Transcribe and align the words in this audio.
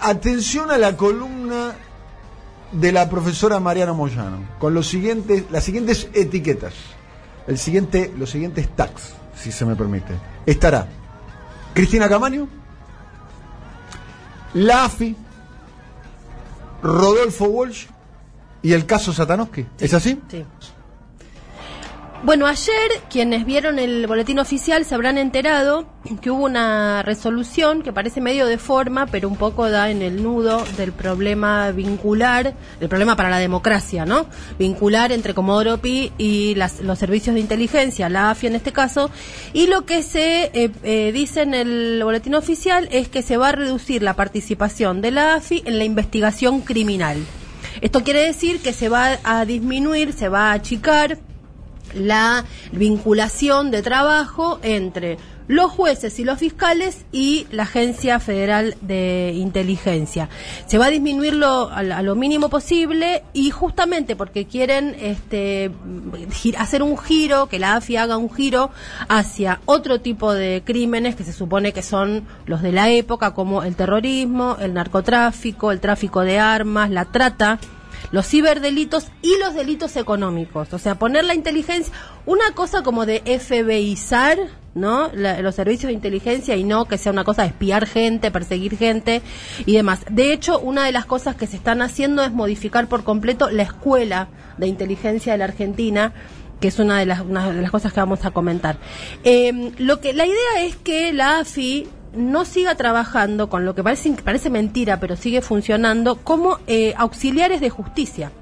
Atención 0.00 0.70
a 0.70 0.78
la 0.78 0.96
columna 0.96 1.74
de 2.72 2.92
la 2.92 3.08
profesora 3.08 3.60
Mariana 3.60 3.92
Moyano, 3.92 4.38
con 4.58 4.74
los 4.74 4.88
siguientes, 4.88 5.44
las 5.50 5.64
siguientes 5.64 6.08
etiquetas, 6.12 6.74
el 7.46 7.58
siguiente, 7.58 8.12
los 8.16 8.30
siguientes 8.30 8.68
tags, 8.74 9.14
si 9.36 9.52
se 9.52 9.64
me 9.64 9.76
permite. 9.76 10.14
Estará 10.44 10.88
Cristina 11.72 12.08
Camaño, 12.08 12.48
la 14.54 14.86
AFI, 14.86 15.16
Rodolfo 16.82 17.44
Walsh 17.46 17.86
y 18.62 18.72
el 18.72 18.86
caso 18.86 19.12
Satanowski. 19.12 19.66
¿Es 19.78 19.94
así? 19.94 20.20
Sí. 20.28 20.44
Bueno, 22.22 22.46
ayer 22.46 22.90
quienes 23.08 23.46
vieron 23.46 23.78
el 23.78 24.04
boletín 24.08 24.40
oficial 24.40 24.84
se 24.84 24.94
habrán 24.96 25.16
enterado 25.16 25.86
que 26.20 26.30
hubo 26.30 26.44
una 26.44 27.02
resolución 27.02 27.82
que 27.82 27.92
parece 27.92 28.20
medio 28.20 28.46
de 28.46 28.58
forma, 28.58 29.06
pero 29.06 29.28
un 29.28 29.36
poco 29.36 29.70
da 29.70 29.90
en 29.90 30.02
el 30.02 30.22
nudo 30.24 30.64
del 30.76 30.90
problema 30.92 31.70
vincular, 31.70 32.54
el 32.80 32.88
problema 32.88 33.14
para 33.14 33.30
la 33.30 33.38
democracia, 33.38 34.04
¿no? 34.06 34.26
Vincular 34.58 35.12
entre 35.12 35.34
Comodoro 35.34 35.78
Pi 35.78 36.10
y 36.18 36.56
las- 36.56 36.80
los 36.80 36.98
servicios 36.98 37.34
de 37.34 37.40
inteligencia, 37.40 38.08
la 38.08 38.30
AFI 38.30 38.48
en 38.48 38.56
este 38.56 38.72
caso, 38.72 39.08
y 39.52 39.68
lo 39.68 39.84
que 39.86 40.02
se 40.02 40.50
eh, 40.52 40.70
eh, 40.82 41.12
dice 41.12 41.42
en 41.42 41.54
el 41.54 42.00
boletín 42.02 42.34
oficial 42.34 42.88
es 42.90 43.08
que 43.08 43.22
se 43.22 43.36
va 43.36 43.50
a 43.50 43.52
reducir 43.52 44.02
la 44.02 44.14
participación 44.14 45.00
de 45.00 45.12
la 45.12 45.34
AFI 45.34 45.62
en 45.64 45.78
la 45.78 45.84
investigación 45.84 46.62
criminal. 46.62 47.18
Esto 47.82 48.02
quiere 48.02 48.22
decir 48.24 48.60
que 48.60 48.72
se 48.72 48.88
va 48.88 49.18
a 49.22 49.44
disminuir, 49.44 50.12
se 50.12 50.28
va 50.28 50.50
a 50.50 50.54
achicar 50.54 51.18
la 51.94 52.44
vinculación 52.72 53.70
de 53.70 53.82
trabajo 53.82 54.58
entre 54.62 55.18
los 55.48 55.70
jueces 55.70 56.18
y 56.18 56.24
los 56.24 56.38
fiscales 56.38 57.04
y 57.12 57.46
la 57.50 57.64
Agencia 57.64 58.18
Federal 58.20 58.76
de 58.80 59.32
Inteligencia. 59.34 60.28
Se 60.66 60.78
va 60.78 60.86
a 60.86 60.90
disminuirlo 60.90 61.70
a, 61.70 62.02
lo 62.02 62.14
mínimo 62.14 62.48
posible 62.48 63.22
y 63.32 63.50
justamente 63.50 64.16
porque 64.16 64.46
quieren 64.46 64.96
este, 65.00 65.70
hacer 66.58 66.82
un 66.82 66.98
giro, 66.98 67.46
que 67.46 67.58
la 67.58 67.76
AFI 67.76 67.96
haga 67.96 68.16
un 68.16 68.32
giro 68.32 68.70
hacia 69.08 69.60
otro 69.66 70.00
tipo 70.00 70.32
de 70.32 70.62
crímenes 70.64 71.16
que 71.16 71.24
se 71.24 71.32
supone 71.32 71.72
que 71.72 71.82
son 71.82 72.26
los 72.46 72.62
de 72.62 72.72
la 72.72 72.90
época, 72.90 73.34
como 73.34 73.62
el 73.62 73.76
terrorismo, 73.76 74.56
el 74.60 74.74
narcotráfico, 74.74 75.72
el 75.72 75.80
tráfico 75.80 76.22
de 76.22 76.38
armas, 76.38 76.90
la 76.90 77.04
trata 77.06 77.58
los 78.12 78.26
ciberdelitos 78.26 79.06
y 79.22 79.36
los 79.38 79.54
delitos 79.54 79.96
económicos. 79.96 80.72
O 80.72 80.78
sea, 80.78 80.96
poner 80.98 81.24
la 81.24 81.34
inteligencia, 81.34 81.92
una 82.26 82.52
cosa 82.54 82.82
como 82.82 83.06
de 83.06 83.22
FBIzar, 83.38 84.38
¿no? 84.74 85.10
La- 85.14 85.40
los 85.42 85.54
servicios 85.54 85.88
de 85.88 85.94
inteligencia 85.94 86.56
y 86.56 86.64
no 86.64 86.84
que 86.86 86.98
sea 86.98 87.12
una 87.12 87.24
cosa 87.24 87.42
de 87.42 87.48
espiar 87.48 87.86
gente, 87.86 88.30
perseguir 88.30 88.76
gente 88.76 89.22
y 89.64 89.74
demás. 89.74 90.00
De 90.10 90.32
hecho, 90.32 90.58
una 90.58 90.84
de 90.84 90.92
las 90.92 91.06
cosas 91.06 91.36
que 91.36 91.46
se 91.46 91.56
están 91.56 91.82
haciendo 91.82 92.22
es 92.22 92.32
modificar 92.32 92.86
por 92.88 93.02
completo 93.04 93.50
la 93.50 93.62
escuela 93.62 94.28
de 94.58 94.66
inteligencia 94.66 95.32
de 95.32 95.38
la 95.38 95.44
Argentina 95.44 96.12
que 96.60 96.68
es 96.68 96.78
una 96.78 96.98
de 96.98 97.04
las, 97.04 97.20
una 97.20 97.52
de 97.52 97.60
las 97.60 97.70
cosas 97.70 97.92
que 97.92 98.00
vamos 98.00 98.24
a 98.24 98.30
comentar. 98.30 98.78
Eh, 99.24 99.72
lo 99.76 100.00
que, 100.00 100.14
la 100.14 100.24
idea 100.24 100.62
es 100.62 100.74
que 100.76 101.12
la 101.12 101.40
AFI 101.40 101.86
no 102.16 102.44
siga 102.44 102.74
trabajando 102.74 103.48
con 103.48 103.64
lo 103.64 103.74
que 103.74 103.82
parece, 103.84 104.10
parece 104.24 104.50
mentira, 104.50 104.98
pero 105.00 105.16
sigue 105.16 105.42
funcionando 105.42 106.16
como 106.16 106.58
eh, 106.66 106.94
auxiliares 106.96 107.60
de 107.60 107.70
justicia. 107.70 108.32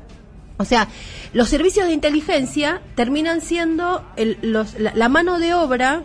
O 0.57 0.65
sea, 0.65 0.89
los 1.33 1.49
servicios 1.49 1.87
de 1.87 1.93
inteligencia 1.93 2.81
terminan 2.95 3.41
siendo 3.41 4.05
el- 4.17 4.39
los- 4.43 4.79
la, 4.79 4.95
la 4.95 5.09
mano 5.09 5.39
de 5.39 5.53
obra 5.55 6.03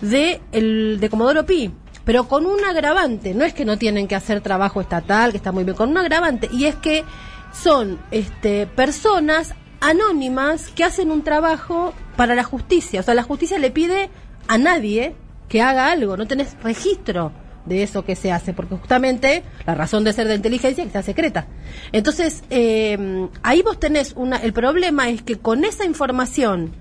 de, 0.00 0.40
el, 0.52 0.98
de 1.00 1.08
Comodoro 1.08 1.46
Pi, 1.46 1.72
pero 2.04 2.26
con 2.28 2.44
un 2.46 2.64
agravante. 2.64 3.34
No 3.34 3.44
es 3.44 3.54
que 3.54 3.64
no 3.64 3.78
tienen 3.78 4.08
que 4.08 4.14
hacer 4.16 4.40
trabajo 4.40 4.80
estatal, 4.80 5.30
que 5.30 5.36
está 5.36 5.52
muy 5.52 5.64
bien, 5.64 5.76
con 5.76 5.90
un 5.90 5.98
agravante. 5.98 6.48
Y 6.52 6.64
es 6.64 6.74
que 6.76 7.04
son 7.52 7.98
este, 8.10 8.66
personas 8.66 9.54
anónimas 9.80 10.68
que 10.70 10.84
hacen 10.84 11.10
un 11.12 11.22
trabajo 11.22 11.94
para 12.16 12.34
la 12.34 12.44
justicia. 12.44 13.00
O 13.00 13.02
sea, 13.04 13.14
la 13.14 13.22
justicia 13.22 13.58
le 13.58 13.70
pide 13.70 14.10
a 14.48 14.58
nadie 14.58 15.14
que 15.48 15.62
haga 15.62 15.90
algo, 15.90 16.16
no 16.16 16.26
tenés 16.26 16.56
registro 16.62 17.32
de 17.64 17.82
eso 17.82 18.04
que 18.04 18.16
se 18.16 18.32
hace, 18.32 18.54
porque 18.54 18.76
justamente 18.76 19.42
la 19.66 19.74
razón 19.74 20.02
de 20.04 20.12
ser 20.12 20.26
de 20.28 20.34
inteligencia 20.34 20.82
es 20.82 20.88
que 20.88 20.92
sea 20.92 21.02
secreta. 21.02 21.46
Entonces, 21.92 22.42
eh, 22.50 23.28
ahí 23.42 23.62
vos 23.62 23.78
tenés 23.78 24.14
una, 24.16 24.36
el 24.38 24.52
problema 24.52 25.08
es 25.10 25.22
que 25.22 25.36
con 25.36 25.64
esa 25.64 25.84
información, 25.84 26.72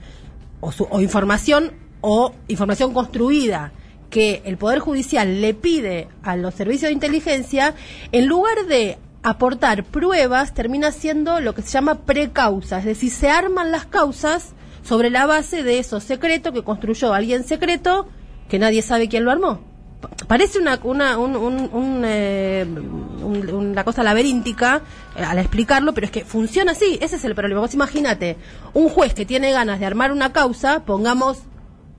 o, 0.62 0.72
su- 0.72 0.88
o 0.90 1.02
información, 1.02 1.74
o 2.02 2.34
información 2.48 2.94
construida, 2.94 3.72
que 4.10 4.42
el 4.46 4.58
Poder 4.58 4.80
Judicial 4.80 5.42
le 5.42 5.54
pide 5.54 6.08
a 6.24 6.38
los 6.38 6.54
servicios 6.54 6.88
de 6.90 6.94
inteligencia, 6.94 7.74
en 8.14 8.28
lugar 8.28 8.66
de 8.68 8.98
aportar 9.24 9.84
pruebas, 9.84 10.54
termina 10.54 10.94
siendo 10.94 11.42
lo 11.42 11.54
que 11.54 11.62
se 11.64 11.70
llama 11.72 11.96
precausa, 12.06 12.80
es 12.80 12.86
decir, 12.86 13.12
se 13.12 13.30
arman 13.30 13.72
las 13.74 13.86
causas 13.86 14.54
sobre 14.84 15.10
la 15.10 15.26
base 15.26 15.64
de 15.64 15.80
eso 15.80 16.00
secreto 16.00 16.54
que 16.54 16.64
construyó 16.64 17.14
alguien 17.14 17.44
secreto 17.44 18.08
que 18.50 18.60
nadie 18.60 18.82
sabe 18.82 19.08
quién 19.10 19.24
lo 19.26 19.32
armó. 19.32 19.60
Pa- 20.02 20.10
Parece 20.28 20.60
una, 20.60 20.80
una, 20.84 21.18
un- 21.18 21.36
un- 21.36 21.70
un, 21.74 22.02
eh, 22.06 22.66
un- 22.68 23.50
una 23.52 23.84
cosa 23.84 24.04
laberíntica 24.04 24.82
eh, 25.16 25.24
al 25.24 25.40
explicarlo, 25.40 25.94
pero 25.94 26.06
es 26.06 26.12
que 26.12 26.24
funciona 26.26 26.74
así, 26.74 26.98
ese 27.02 27.16
es 27.16 27.26
el 27.26 27.34
problema. 27.36 27.62
Vos 27.62 27.74
imagínate, 27.74 28.38
un 28.74 28.90
juez 28.90 29.14
que 29.14 29.26
tiene 29.26 29.52
ganas 29.52 29.80
de 29.80 29.86
armar 29.86 30.12
una 30.12 30.32
causa, 30.34 30.84
pongamos 30.86 31.40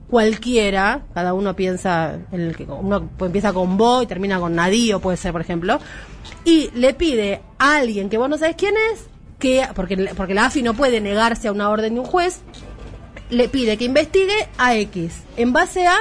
cualquiera, 0.09 1.01
cada 1.13 1.33
uno 1.33 1.55
piensa, 1.55 2.17
en 2.31 2.41
el 2.41 2.55
que 2.55 2.63
uno 2.63 3.09
empieza 3.19 3.53
con 3.53 3.77
vos 3.77 4.03
y 4.03 4.07
termina 4.07 4.39
con 4.39 4.55
Nadío, 4.55 4.99
puede 4.99 5.17
ser, 5.17 5.31
por 5.31 5.41
ejemplo, 5.41 5.79
y 6.45 6.71
le 6.73 6.93
pide 6.95 7.41
a 7.59 7.75
alguien 7.77 8.09
que 8.09 8.17
vos 8.17 8.27
no 8.29 8.37
sabes 8.37 8.55
quién 8.57 8.73
es, 8.93 9.05
que, 9.37 9.67
porque, 9.75 10.11
porque 10.17 10.33
la 10.33 10.45
AFI 10.45 10.63
no 10.63 10.73
puede 10.73 10.99
negarse 10.99 11.47
a 11.47 11.51
una 11.51 11.69
orden 11.69 11.93
de 11.93 11.99
un 11.99 12.05
juez, 12.07 12.41
le 13.29 13.47
pide 13.49 13.77
que 13.77 13.85
investigue 13.85 14.47
a 14.57 14.75
X. 14.77 15.21
En 15.37 15.53
base 15.53 15.85
a 15.85 15.95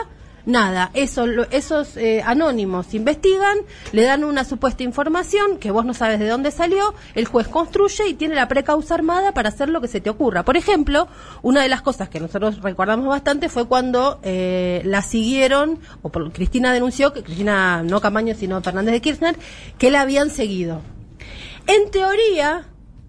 nada, 0.49 0.91
eso, 0.95 1.27
esos 1.51 1.97
eh, 1.97 2.23
anónimos 2.25 2.95
investigan, 2.95 3.59
le 3.93 4.03
dan 4.03 4.25
una 4.25 4.45
supuesta 4.45 4.83
información 4.83 5.59
que 5.59 5.71
vos 5.71 5.85
no 5.85 5.93
sabes 5.95 6.19
de 6.19 6.27
dónde 6.27 6.51
salió, 6.51 6.95
el 7.15 7.27
juez 7.27 7.49
construye 7.49 8.09
y 8.09 8.15
tiene 8.15 8.35
la 8.35 8.49
precausa 8.49 8.95
armada 8.95 9.33
para 9.33 9.51
hacer 9.51 9.69
lo 9.69 9.81
que 9.81 9.89
se 9.89 10.01
te 10.01 10.11
ocurra. 10.11 10.45
Por 10.45 10.57
ejemplo, 10.57 11.07
una 11.43 11.63
de 11.63 11.69
las 11.69 11.83
cosas 11.83 12.09
que 12.09 12.19
nosotros 12.19 12.63
recordamos 12.63 13.07
bastante 13.07 13.49
fue 13.49 13.69
cuando 13.69 14.21
eh, 14.23 14.81
la 14.85 15.03
siguieron, 15.03 15.79
o 16.03 16.09
por, 16.09 16.33
Cristina 16.33 16.73
denunció, 16.73 17.13
que 17.13 17.23
Cristina 17.23 17.83
no 17.83 18.01
Camaño, 18.01 18.35
sino 18.35 18.63
Fernández 18.63 18.93
de 18.95 19.01
Kirchner, 19.03 19.37
que 19.77 19.91
la 19.91 20.01
habían 20.01 20.31
seguido. 20.31 20.81
En 21.67 21.91
teoría, 21.91 22.65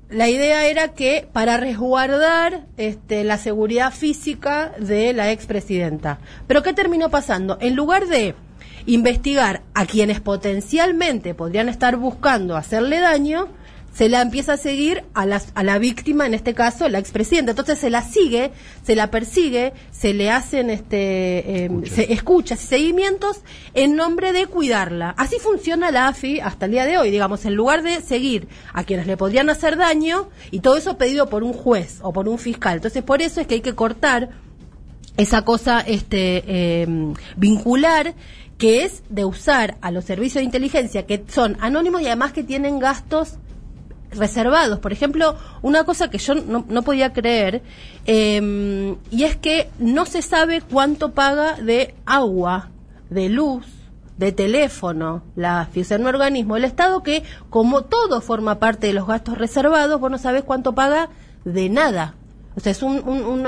la 0.09 0.28
idea 0.28 0.66
era 0.66 0.90
que 0.90 1.28
para 1.31 1.58
resguardar 1.58 2.66
este, 2.78 3.24
la 3.24 3.38
seguridad 3.38 3.94
física 3.94 4.74
de 4.80 5.14
la 5.14 5.31
expresidenta. 5.31 6.20
Pero 6.47 6.64
¿qué 6.64 6.74
terminó 6.74 7.09
pasando? 7.09 7.58
En 7.62 7.75
lugar 7.75 8.08
de 8.08 8.34
investigar 8.86 9.62
a 9.75 9.86
quienes 9.86 10.19
potencialmente 10.19 11.36
podrían 11.36 11.69
estar 11.69 11.96
buscando 11.96 12.56
hacerle 12.56 13.00
daño, 13.00 13.50
se 13.94 14.07
la 14.07 14.22
empieza 14.22 14.53
a 14.53 14.57
seguir 14.57 15.03
a, 15.13 15.25
las- 15.25 15.51
a 15.55 15.63
la 15.63 15.77
víctima, 15.77 16.25
en 16.25 16.33
este 16.33 16.53
caso 16.53 16.88
la 16.88 17.00
expresidenta. 17.00 17.51
Entonces 17.51 17.79
se 17.79 17.89
la 17.89 18.01
sigue, 18.03 18.51
se 18.83 18.95
la 18.95 19.11
persigue, 19.11 19.73
se 19.91 20.13
le 20.13 20.29
hacen 20.31 20.69
este, 20.69 21.66
eh, 21.66 21.69
se 21.89 22.13
escuchas 22.13 22.63
y 22.63 22.67
seguimientos 22.67 23.41
en 23.73 23.95
nombre 23.95 24.31
de 24.31 24.47
cuidarla. 24.47 25.13
Así 25.17 25.38
funciona 25.39 25.91
la 25.91 26.07
AFI 26.07 26.39
hasta 26.39 26.66
el 26.66 26.72
día 26.72 26.85
de 26.85 26.97
hoy, 26.97 27.11
digamos, 27.11 27.44
en 27.45 27.55
lugar 27.55 27.83
de 27.83 28.01
seguir 28.01 28.47
a 28.73 28.83
quienes 28.83 29.05
le 29.07 29.17
podrían 29.17 29.50
hacer 29.50 29.75
daño 29.75 30.29
y 30.51 30.59
todo 30.61 30.77
eso 30.77 30.97
pedido 30.97 31.27
por 31.29 31.44
un 31.44 31.53
juez 31.53 32.00
o 32.01 32.13
por 32.13 32.29
un 32.29 32.38
fiscal. 32.39 32.75
Entonces 32.77 33.03
por 33.03 33.21
eso 33.21 33.41
es 33.41 33.47
que 33.47 33.56
hay 33.56 33.61
que 33.61 33.75
cortar 33.75 34.29
esa 35.17 35.44
cosa 35.44 35.81
este 35.81 36.44
eh, 36.47 36.88
vincular 37.35 38.13
que 38.57 38.83
es 38.83 39.03
de 39.09 39.25
usar 39.25 39.77
a 39.81 39.91
los 39.91 40.06
servicios 40.06 40.35
de 40.41 40.45
inteligencia 40.45 41.06
que 41.06 41.23
son 41.27 41.57
anónimos 41.59 42.01
y 42.01 42.06
además 42.07 42.31
que 42.33 42.44
tienen 42.44 42.80
gastos 42.80 43.35
reservados. 44.11 44.79
Por 44.79 44.91
ejemplo, 44.91 45.35
una 45.61 45.83
cosa 45.83 46.09
que 46.09 46.17
yo 46.17 46.35
no, 46.35 46.65
no 46.67 46.81
podía 46.83 47.13
creer, 47.13 47.61
eh, 48.06 48.95
y 49.11 49.23
es 49.23 49.35
que 49.38 49.69
no 49.79 50.06
se 50.06 50.21
sabe 50.21 50.61
cuánto 50.61 51.11
paga 51.11 51.53
de 51.56 51.94
agua, 52.06 52.69
de 53.09 53.29
luz, 53.29 53.65
de 54.17 54.31
teléfono, 54.31 55.23
la 55.35 55.69
un 56.01 56.07
organismo 56.07 56.56
del 56.56 56.65
Estado 56.65 57.03
que, 57.03 57.23
como 57.50 57.83
todo 57.83 58.19
forma 58.21 58.59
parte 58.59 58.88
de 58.88 58.94
los 58.94 59.07
gastos 59.07 59.38
reservados, 59.38 60.00
vos 60.01 60.11
no 60.11 60.17
sabés 60.17 60.44
cuánto 60.44 60.73
paga 60.75 61.09
de 61.45 61.69
nada. 61.69 62.15
O 62.57 62.59
sea, 62.59 62.73
es 62.73 62.83
un, 62.83 63.01
un, 63.07 63.23
un- 63.23 63.47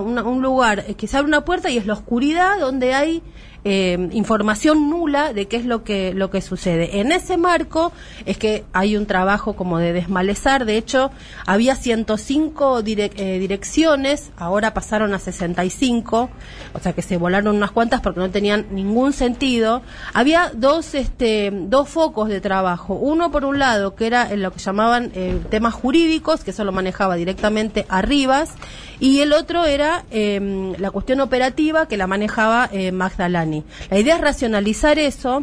un 0.22 0.42
lugar 0.42 0.84
que 0.96 1.06
se 1.06 1.16
abre 1.16 1.28
una 1.28 1.44
puerta 1.44 1.70
y 1.70 1.76
es 1.78 1.86
la 1.86 1.92
oscuridad 1.92 2.58
donde 2.58 2.94
hay 2.94 3.22
eh, 3.64 4.08
información 4.12 4.90
nula 4.90 5.32
de 5.32 5.46
qué 5.46 5.56
es 5.56 5.64
lo 5.64 5.84
que, 5.84 6.14
lo 6.14 6.30
que 6.30 6.40
sucede. 6.40 7.00
En 7.00 7.12
ese 7.12 7.36
marco 7.36 7.92
es 8.26 8.36
que 8.36 8.64
hay 8.72 8.96
un 8.96 9.06
trabajo 9.06 9.54
como 9.54 9.78
de 9.78 9.92
desmalezar, 9.92 10.64
de 10.64 10.76
hecho, 10.76 11.10
había 11.46 11.76
105 11.76 12.80
eh, 12.84 13.38
direcciones, 13.38 14.32
ahora 14.36 14.74
pasaron 14.74 15.14
a 15.14 15.18
65, 15.18 16.30
o 16.72 16.78
sea 16.80 16.92
que 16.92 17.02
se 17.02 17.16
volaron 17.16 17.56
unas 17.56 17.70
cuantas 17.70 18.00
porque 18.00 18.20
no 18.20 18.30
tenían 18.30 18.66
ningún 18.70 19.12
sentido. 19.12 19.82
Había 20.12 20.50
dos, 20.54 20.94
este, 20.94 21.50
dos 21.52 21.88
focos 21.88 22.28
de 22.28 22.40
trabajo, 22.40 22.94
uno 22.94 23.30
por 23.30 23.44
un 23.44 23.58
lado 23.58 23.94
que 23.94 24.06
era 24.06 24.32
en 24.32 24.42
lo 24.42 24.52
que 24.52 24.58
llamaban 24.58 25.12
eh, 25.14 25.38
temas 25.50 25.74
jurídicos, 25.74 26.44
que 26.44 26.50
eso 26.50 26.64
lo 26.64 26.72
manejaba 26.72 27.16
directamente 27.16 27.86
Arribas, 27.88 28.54
y 29.02 29.18
el 29.18 29.32
otro 29.32 29.64
era 29.64 30.04
em, 30.12 30.74
la 30.78 30.92
cuestión 30.92 31.18
operativa 31.18 31.88
que 31.88 31.96
la 31.96 32.06
manejaba 32.06 32.68
eh, 32.70 32.92
Magdalani. 32.92 33.64
La 33.90 33.98
idea 33.98 34.14
es 34.14 34.20
racionalizar 34.20 34.96
eso, 35.00 35.42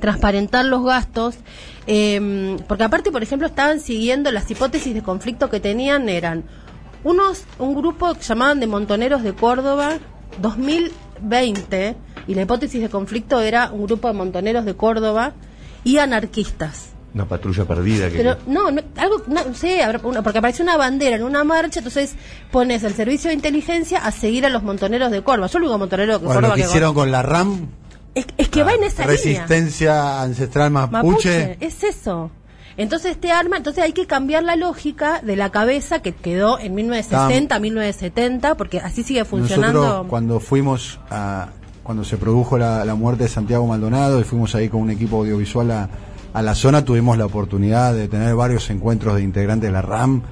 transparentar 0.00 0.64
los 0.64 0.82
gastos, 0.82 1.36
em, 1.86 2.56
porque 2.66 2.82
aparte, 2.82 3.12
por 3.12 3.22
ejemplo, 3.22 3.46
estaban 3.46 3.78
siguiendo 3.78 4.32
las 4.32 4.50
hipótesis 4.50 4.92
de 4.92 5.02
conflicto 5.02 5.48
que 5.48 5.60
tenían, 5.60 6.08
eran 6.08 6.42
unos 7.04 7.44
un 7.60 7.76
grupo 7.76 8.12
que 8.14 8.22
llamaban 8.22 8.58
de 8.58 8.66
Montoneros 8.66 9.22
de 9.22 9.34
Córdoba, 9.34 9.98
2020, 10.42 11.94
y 12.26 12.34
la 12.34 12.42
hipótesis 12.42 12.80
de 12.80 12.88
conflicto 12.88 13.40
era 13.40 13.70
un 13.70 13.86
grupo 13.86 14.08
de 14.08 14.14
montoneros 14.14 14.64
de 14.64 14.74
Córdoba 14.74 15.34
y 15.84 15.98
anarquistas. 15.98 16.90
Una 17.14 17.24
patrulla 17.26 17.64
perdida. 17.64 18.08
Que 18.08 18.18
Pero 18.18 18.36
no, 18.46 18.70
no 18.70 18.80
algo, 18.96 19.22
no 19.26 19.54
sé, 19.54 19.80
porque 20.00 20.38
apareció 20.38 20.62
una 20.62 20.76
bandera 20.76 21.16
en 21.16 21.24
una 21.24 21.42
marcha, 21.42 21.80
entonces 21.80 22.14
pones 22.52 22.84
el 22.84 22.94
servicio 22.94 23.28
de 23.28 23.34
inteligencia 23.34 23.98
a 23.98 24.12
seguir 24.12 24.46
a 24.46 24.48
los 24.48 24.62
montoneros 24.62 25.10
de 25.10 25.22
Córdoba. 25.22 25.48
Yo 25.48 25.58
lo 25.58 25.66
digo 25.66 25.78
montonero 25.78 26.18
de 26.18 26.24
Córdoba. 26.24 26.48
Lo 26.48 26.54
que, 26.54 26.60
hicieron 26.60 26.94
con 26.94 27.10
la 27.10 27.22
RAM. 27.22 27.68
Es, 28.14 28.48
que 28.48 28.62
va 28.62 28.74
en 28.74 28.84
esa 28.84 29.04
Resistencia 29.04 30.22
ancestral 30.22 30.70
mapuche. 30.70 31.56
Es 31.60 31.82
eso. 31.84 32.30
Entonces 32.76 33.12
este 33.12 33.30
arma, 33.30 33.56
entonces 33.56 33.84
hay 33.84 33.92
que 33.92 34.06
cambiar 34.06 34.42
la 34.42 34.56
lógica 34.56 35.20
de 35.20 35.36
la 35.36 35.50
cabeza 35.50 36.00
que 36.00 36.12
quedó 36.12 36.58
en 36.58 36.74
1960, 36.74 37.58
1970, 37.58 38.54
porque 38.56 38.78
así 38.78 39.02
sigue 39.02 39.24
funcionando. 39.24 39.80
Nosotros 39.80 40.06
cuando 40.08 40.40
fuimos 40.40 40.98
a, 41.10 41.48
cuando 41.82 42.04
se 42.04 42.16
produjo 42.16 42.56
la, 42.56 42.84
la 42.84 42.94
muerte 42.94 43.24
de 43.24 43.28
Santiago 43.28 43.66
Maldonado 43.66 44.20
y 44.20 44.24
fuimos 44.24 44.54
ahí 44.54 44.68
con 44.68 44.80
un 44.80 44.90
equipo 44.90 45.18
audiovisual 45.18 45.70
a 45.72 45.88
a 46.32 46.42
la 46.42 46.54
zona 46.54 46.84
tuvimos 46.84 47.18
la 47.18 47.26
oportunidad 47.26 47.94
de 47.94 48.08
tener 48.08 48.34
varios 48.34 48.70
encuentros 48.70 49.16
de 49.16 49.22
integrantes 49.22 49.68
de 49.68 49.72
la 49.72 49.82
RAM 49.82 50.22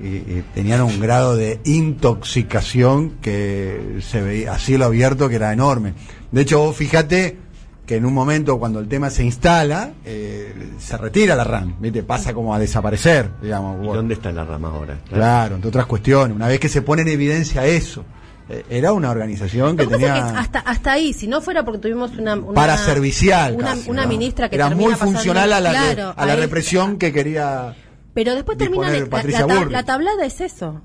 y, 0.00 0.42
tenían 0.54 0.82
un 0.82 0.98
grado 1.00 1.36
de 1.36 1.60
intoxicación 1.64 3.10
que 3.22 3.98
se 4.00 4.20
veía 4.20 4.54
a 4.54 4.58
cielo 4.58 4.86
abierto 4.86 5.28
que 5.28 5.36
era 5.36 5.52
enorme. 5.52 5.94
De 6.32 6.42
hecho, 6.42 6.72
fíjate 6.72 7.38
que 7.86 7.96
en 7.96 8.06
un 8.06 8.14
momento 8.14 8.58
cuando 8.58 8.80
el 8.80 8.88
tema 8.88 9.10
se 9.10 9.24
instala, 9.24 9.92
eh, 10.04 10.72
se 10.78 10.96
retira 10.96 11.36
la 11.36 11.44
RAM, 11.44 11.76
¿viste? 11.78 12.02
pasa 12.02 12.32
como 12.32 12.54
a 12.54 12.58
desaparecer, 12.58 13.30
digamos. 13.42 13.84
¿Y 13.84 13.86
dónde 13.86 14.14
está 14.14 14.32
la 14.32 14.44
RAM 14.44 14.64
ahora? 14.64 14.98
Claro, 15.08 15.56
entre 15.56 15.68
otras 15.68 15.86
cuestiones, 15.86 16.34
una 16.34 16.48
vez 16.48 16.58
que 16.58 16.68
se 16.68 16.82
pone 16.82 17.02
en 17.02 17.08
evidencia 17.08 17.66
eso. 17.66 18.04
Eh, 18.48 18.64
era 18.68 18.92
una 18.92 19.10
organización 19.10 19.74
que 19.76 19.86
tenía 19.86 20.38
hasta 20.38 20.58
hasta 20.58 20.92
ahí 20.92 21.14
si 21.14 21.26
no 21.26 21.40
fuera 21.40 21.64
porque 21.64 21.78
tuvimos 21.78 22.10
una, 22.18 22.38
para 22.52 22.76
servicial 22.76 23.56
una, 23.86 24.06
ministra 24.06 24.50
que 24.50 24.56
era 24.56 24.68
muy 24.68 24.94
funcional 24.94 25.50
a 25.50 25.60
la, 25.60 26.10
a 26.10 26.26
la 26.26 26.36
represión 26.36 26.98
que 26.98 27.10
quería 27.10 27.74
pero 28.12 28.34
después 28.34 28.58
termina 28.58 28.90
la, 28.90 29.64
la, 29.70 29.82
tablada 29.84 30.26
es 30.26 30.42
eso 30.42 30.82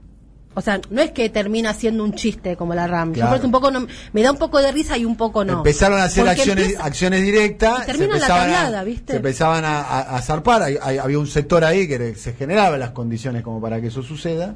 o 0.56 0.62
sea, 0.62 0.82
no 0.90 1.02
es 1.02 1.12
que 1.12 1.30
termina 1.30 1.74
siendo 1.74 2.04
un 2.04 2.14
chiste 2.14 2.58
como 2.58 2.74
la 2.74 2.88
RAM. 2.88 3.14
Yo 3.14 3.26
un 3.44 3.52
poco 3.52 3.72
me 4.12 4.22
da 4.22 4.32
un 4.32 4.38
poco 4.38 4.60
de 4.60 4.72
risa 4.72 4.98
y 4.98 5.06
un 5.06 5.16
poco 5.16 5.46
no. 5.46 5.60
Empezaron 5.60 6.02
a 6.02 6.06
hacer 6.06 6.28
acciones 6.28 6.76
acciones 6.80 7.22
directas. 7.22 7.88
La 7.88 8.28
tablada, 8.28 8.84
¿viste? 8.84 9.14
Se 9.14 9.18
empezaban 9.18 9.64
a, 9.66 10.20
zarpar. 10.22 10.64
había 10.64 11.20
un 11.20 11.28
sector 11.28 11.64
ahí 11.64 11.88
que 11.88 12.16
se 12.16 12.34
generaban 12.34 12.80
las 12.80 12.92
condiciones 12.92 13.44
como 13.44 13.62
para 13.62 13.80
que 13.80 13.88
eso 13.88 14.02
suceda. 14.02 14.56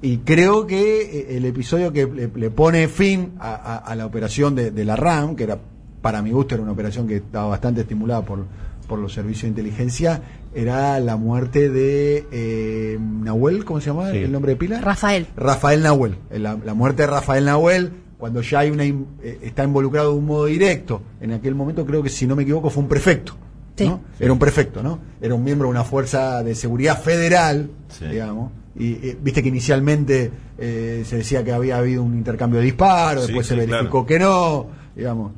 Y 0.00 0.18
creo 0.18 0.66
que 0.66 1.02
eh, 1.02 1.36
el 1.36 1.44
episodio 1.44 1.92
que 1.92 2.06
le, 2.06 2.50
pone 2.50 2.88
fin 2.88 3.32
a, 3.40 3.94
la 3.96 4.06
operación 4.06 4.54
de, 4.54 4.84
la 4.84 4.96
RAM, 4.96 5.34
que 5.34 5.44
era 5.44 5.58
para 6.00 6.22
mi 6.22 6.30
gusto 6.30 6.54
era 6.54 6.62
una 6.62 6.72
operación 6.72 7.08
que 7.08 7.16
estaba 7.16 7.48
bastante 7.48 7.80
estimulada 7.80 8.24
por, 8.24 8.46
por 8.86 8.98
los 9.00 9.12
servicios 9.12 9.42
de 9.42 9.48
inteligencia, 9.48 10.22
era 10.54 11.00
la 11.00 11.16
muerte 11.16 11.68
de 11.68 12.26
eh, 12.30 12.98
Nahuel, 13.00 13.64
¿cómo 13.64 13.80
se 13.80 13.86
llama 13.90 14.10
el 14.10 14.30
nombre 14.30 14.52
de 14.52 14.56
pila? 14.56 14.80
Rafael. 14.80 15.26
Rafael 15.36 15.82
Nahuel. 15.82 16.16
La, 16.30 16.56
muerte 16.74 17.02
de 17.02 17.08
Rafael 17.08 17.44
Nahuel, 17.44 17.92
cuando 18.18 18.40
ya 18.40 18.60
hay 18.60 18.70
una 18.70 18.84
eh, 18.84 19.04
está 19.42 19.64
involucrado 19.64 20.12
de 20.12 20.18
un 20.18 20.26
modo 20.26 20.46
directo. 20.46 21.02
En 21.20 21.32
aquel 21.32 21.56
momento 21.56 21.84
creo 21.84 22.04
que 22.04 22.08
si 22.08 22.26
no 22.26 22.36
me 22.36 22.44
equivoco 22.44 22.70
fue 22.70 22.84
un 22.84 22.88
prefecto. 22.88 23.34
¿no? 23.80 24.00
Era 24.18 24.32
un 24.32 24.40
prefecto, 24.40 24.82
¿no? 24.82 24.98
Era 25.20 25.36
un 25.36 25.44
miembro 25.44 25.68
de 25.68 25.70
una 25.70 25.84
fuerza 25.84 26.42
de 26.42 26.56
seguridad 26.56 27.00
federal, 27.00 27.70
digamos 28.00 28.50
y 28.78 29.16
viste 29.20 29.42
que 29.42 29.48
inicialmente 29.48 30.30
eh, 30.58 31.04
se 31.06 31.16
decía 31.16 31.42
que 31.44 31.52
había 31.52 31.78
habido 31.78 32.02
un 32.02 32.14
intercambio 32.14 32.60
de 32.60 32.66
disparos, 32.66 33.26
después 33.26 33.46
se 33.46 33.56
verificó 33.56 34.06
que 34.06 34.18
no, 34.18 34.66
digamos. 34.94 35.32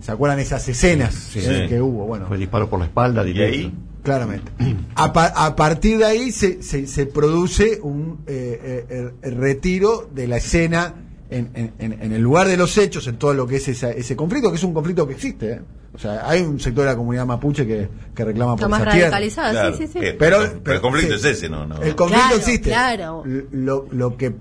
¿Se 0.00 0.12
acuerdan 0.12 0.38
esas 0.38 0.68
escenas 0.68 1.30
que 1.32 1.80
hubo? 1.80 2.06
Bueno, 2.06 2.26
fue 2.26 2.38
disparo 2.38 2.68
por 2.68 2.78
la 2.78 2.84
espalda, 2.84 3.26
y 3.26 3.40
ahí 3.40 3.74
Claramente. 4.02 4.50
A, 4.94 5.04
a, 5.46 5.56
partir 5.56 5.98
de 5.98 6.04
ahí 6.04 6.32
se, 6.32 6.62
se, 6.62 6.86
se 6.86 7.06
produce 7.06 7.80
un 7.82 8.20
eh, 8.26 8.86
eh, 8.88 9.30
retiro 9.30 10.08
de 10.14 10.26
la 10.26 10.38
escena 10.38 10.94
en, 11.28 11.50
en, 11.54 11.72
en, 11.78 12.12
el 12.12 12.22
lugar 12.22 12.48
de 12.48 12.56
los 12.56 12.76
hechos, 12.78 13.06
en 13.06 13.16
todo 13.16 13.34
lo 13.34 13.46
que 13.46 13.56
es 13.56 13.68
ese 13.68 14.16
conflicto, 14.16 14.50
que 14.50 14.56
es 14.56 14.64
un 14.64 14.72
conflicto 14.72 15.06
que 15.06 15.14
existe. 15.14 15.60
O 15.92 15.98
sea, 15.98 16.28
hay 16.28 16.42
un 16.42 16.60
sector 16.60 16.84
de 16.84 16.90
la 16.90 16.96
comunidad 16.96 17.26
mapuche 17.26 17.66
que, 17.66 17.88
que 18.14 18.24
reclama 18.24 18.56
por 18.56 18.68
más 18.68 18.84
radicalizada, 18.84 19.72
sí, 19.72 19.86
sí, 19.86 19.92
sí. 19.92 19.98
Eh, 20.00 20.16
pero, 20.18 20.42
el 20.42 20.80
conflicto 20.80 21.14
es 21.14 21.24
ese, 21.24 21.48
¿no? 21.48 21.64
El 21.82 21.96
conflicto 21.96 22.36
existe. 22.36 22.70
Claro. 22.70 23.24
Lo, 23.50 23.86
lo 23.90 24.16
que 24.16 24.34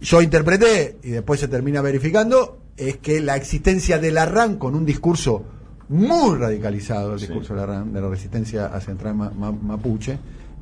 yo 0.00 0.22
interpreté 0.22 0.98
y 1.02 1.10
después 1.10 1.40
se 1.40 1.48
termina 1.48 1.82
verificando 1.82 2.58
es 2.76 2.98
que 2.98 3.20
la 3.20 3.36
existencia 3.36 3.98
de 3.98 4.10
la 4.12 4.24
RAN 4.24 4.56
con 4.56 4.74
un 4.74 4.86
discurso 4.86 5.44
muy 5.88 6.38
radicalizado, 6.38 7.14
el 7.14 7.20
discurso 7.20 7.54
de 7.54 7.60
la 7.60 7.66
RAN, 7.66 7.92
de 7.92 8.00
la 8.00 8.08
resistencia 8.08 8.66
a 8.66 8.80
central 8.80 9.14
mapuche, 9.14 10.18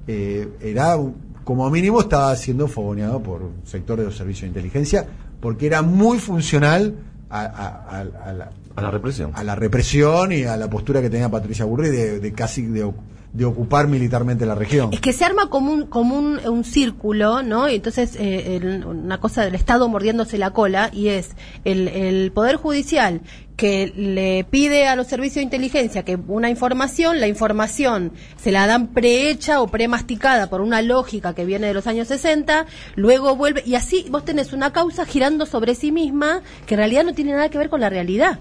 eh, 0.07 0.49
era 0.61 0.97
como 1.45 1.71
mínimo 1.71 2.01
estaba 2.01 2.35
siendo 2.35 2.67
fogoneado 2.67 3.23
por 3.23 3.51
sector 3.65 3.99
de 3.99 4.07
los 4.07 4.17
servicios 4.17 4.43
de 4.43 4.49
inteligencia 4.49 5.07
porque 5.41 5.67
era 5.67 5.83
muy 5.83 6.19
funcional 6.19 6.95
a, 7.31 8.05
la, 8.37 8.51
represión. 8.91 9.33
A 9.35 9.45
la 9.45 9.55
represión 9.55 10.33
y 10.33 10.45
a 10.45 10.57
la 10.57 10.69
postura 10.71 11.01
que 11.01 11.11
tenía 11.11 11.29
Patricia 11.29 11.65
Burri 11.65 11.89
de, 11.89 12.33
casi 12.33 12.63
de, 12.63 12.93
de, 13.33 13.45
ocupar 13.45 13.89
militarmente 13.89 14.47
la 14.47 14.55
región. 14.55 14.91
Es 14.93 15.01
que 15.01 15.13
se 15.13 15.25
arma 15.25 15.51
como 15.51 15.73
un, 15.73 15.87
como 15.87 16.17
un, 16.19 16.65
círculo, 16.65 17.43
¿no? 17.43 17.69
Y 17.69 17.77
entonces 17.77 18.17
eh, 18.19 18.83
una 18.87 19.19
cosa 19.19 19.45
del 19.45 19.55
Estado 19.55 19.89
mordiéndose 19.89 20.39
la 20.39 20.51
cola 20.51 20.91
y 20.93 21.09
es 21.09 21.37
el, 21.65 21.89
el 21.89 22.33
Poder 22.33 22.57
Judicial 22.57 23.23
que 23.59 23.93
le 23.95 24.45
pide 24.45 24.87
a 24.87 24.95
los 24.95 25.09
servicios 25.09 25.37
de 25.37 25.43
inteligencia 25.43 26.05
que 26.05 26.17
una 26.29 26.49
información, 26.49 27.19
la 27.19 27.27
información 27.27 28.13
se 28.37 28.53
la 28.53 28.69
dan 28.69 28.87
prehecha 28.95 29.61
o 29.61 29.67
premasticada 29.67 30.49
por 30.49 30.61
una 30.61 30.81
lógica 30.81 31.35
que 31.35 31.45
viene 31.45 31.67
de 31.67 31.75
los 31.75 31.89
años 31.89 32.07
60, 32.07 32.67
luego 32.95 33.35
vuelve, 33.35 33.65
y 33.67 33.75
así 33.75 34.07
vos 34.11 34.25
tenés 34.25 34.53
una 34.53 34.73
causa 34.73 35.05
girando 35.05 35.45
sobre 35.45 35.75
sí 35.75 35.91
misma 35.91 36.43
que 36.67 36.75
en 36.75 36.79
realidad 36.79 37.03
no 37.03 37.15
tiene 37.15 37.33
nada 37.33 37.49
que 37.49 37.59
ver 37.59 37.69
con 37.69 37.81
la 37.81 37.91
realidad. 37.91 38.39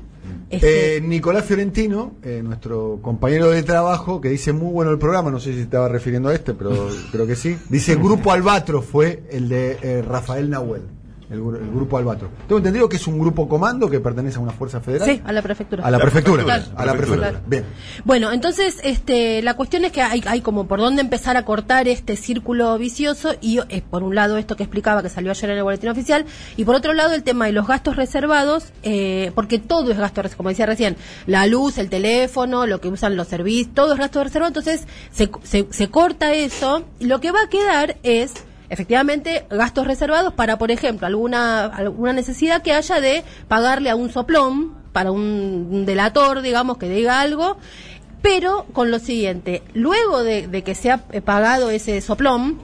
Eh, 0.50 1.02
Nicolás 1.04 1.46
Fiorentino, 1.46 2.16
eh, 2.24 2.42
nuestro 2.44 3.00
compañero 3.02 3.50
de 3.50 3.64
trabajo, 3.64 4.22
que 4.22 4.30
dice 4.30 4.54
muy 4.54 4.72
bueno 4.72 4.92
el 4.92 4.98
programa, 4.98 5.30
no 5.30 5.40
sé 5.40 5.52
si 5.52 5.58
se 5.58 5.64
estaba 5.64 5.90
refiriendo 5.90 6.30
a 6.30 6.34
este, 6.34 6.54
pero 6.54 6.72
creo 7.12 7.28
que 7.28 7.36
sí, 7.36 7.58
dice 7.70 7.96
Grupo 7.96 8.32
Albatro 8.32 8.82
fue 8.82 9.24
el 9.30 9.50
de 9.50 9.78
eh, 9.82 10.02
Rafael 10.02 10.50
Nahuel 10.50 10.97
el, 11.30 11.42
grupo 11.42 11.98
Albatro. 11.98 12.30
Tengo 12.48 12.58
entendido 12.58 12.88
que 12.88 12.96
es 12.96 13.08
un 13.08 13.20
grupo 13.20 13.50
comando 13.50 13.90
que 13.90 14.00
pertenece 14.00 14.38
a 14.38 14.42
una 14.42 14.54
fuerza 14.54 14.80
federal. 14.80 15.08
Sí, 15.08 15.22
a 15.26 15.32
la 15.32 15.42
prefectura. 15.42 15.86
A 15.86 15.92
la, 15.92 16.00
prefectura. 16.00 16.44
A 16.76 16.86
la 16.86 16.94
prefectura. 16.94 17.42
Bien. 17.46 17.66
Bueno, 18.06 18.32
entonces, 18.32 18.80
este, 18.84 19.42
la 19.42 19.56
cuestión 19.56 19.86
es 19.86 19.92
que 19.92 20.02
hay, 20.02 20.24
hay 20.26 20.42
como 20.42 20.68
por 20.68 20.80
dónde 20.80 21.02
empezar 21.02 21.36
a 21.38 21.44
cortar 21.44 21.88
este 21.88 22.16
círculo 22.16 22.78
vicioso 22.78 23.36
y 23.42 23.60
eh, 23.70 23.84
por 23.90 24.04
un 24.04 24.16
lado 24.16 24.38
esto 24.38 24.56
que 24.56 24.64
explicaba 24.64 25.04
que 25.04 25.10
salió 25.10 25.32
ayer 25.32 25.50
en 25.50 25.58
el 25.58 25.64
boletín 25.64 25.90
oficial 25.90 26.26
y 26.56 26.64
por 26.64 26.76
otro 26.76 26.94
lado 26.94 27.14
el 27.14 27.24
tema 27.24 27.46
de 27.46 27.52
los 27.52 27.68
gastos 27.68 27.96
reservados, 27.96 28.72
eh, 28.84 29.32
porque 29.36 29.60
todo 29.60 29.92
es 29.92 29.98
gasto, 29.98 30.24
como 30.38 30.50
decía 30.50 30.66
recién, 30.66 30.96
la 31.26 31.46
luz, 31.46 31.78
el 31.78 31.90
teléfono, 31.90 32.66
lo 32.66 32.80
que 32.80 32.88
usan 32.88 33.16
los 33.16 33.28
servicios, 33.28 33.74
todo 33.74 33.94
es 33.94 34.00
gasto 34.00 34.24
reservado, 34.24 34.50
entonces 34.50 34.88
se, 35.12 35.30
se, 35.44 35.68
se 35.70 35.90
corta 35.90 36.34
eso 36.34 36.86
lo 37.00 37.20
que 37.20 37.32
va 37.32 37.44
a 37.44 37.50
quedar 37.50 37.98
es 38.04 38.34
efectivamente 38.70 39.46
gastos 39.50 39.88
reservados 39.88 40.34
para, 40.34 40.58
por 40.58 40.72
ejemplo, 40.72 41.08
alguna, 41.08 41.66
alguna 41.66 42.14
necesidad 42.14 42.62
que 42.62 42.74
haya 42.74 43.00
de 43.00 43.24
pagarle 43.48 43.90
a 43.90 43.96
un 43.96 44.12
soplón, 44.12 44.76
para 44.94 45.12
un 45.12 45.86
delator, 45.86 46.42
digamos, 46.42 46.78
que 46.78 46.90
diga 46.90 47.22
algo, 47.22 47.58
pero 48.22 48.66
con 48.74 48.90
lo 48.90 49.00
siguiente, 49.00 49.62
luego 49.74 50.24
de, 50.24 50.64
que 50.64 50.76
se 50.76 50.92
ha 50.92 50.98
pagado 50.98 51.70
ese 51.70 52.02
soplón, 52.02 52.60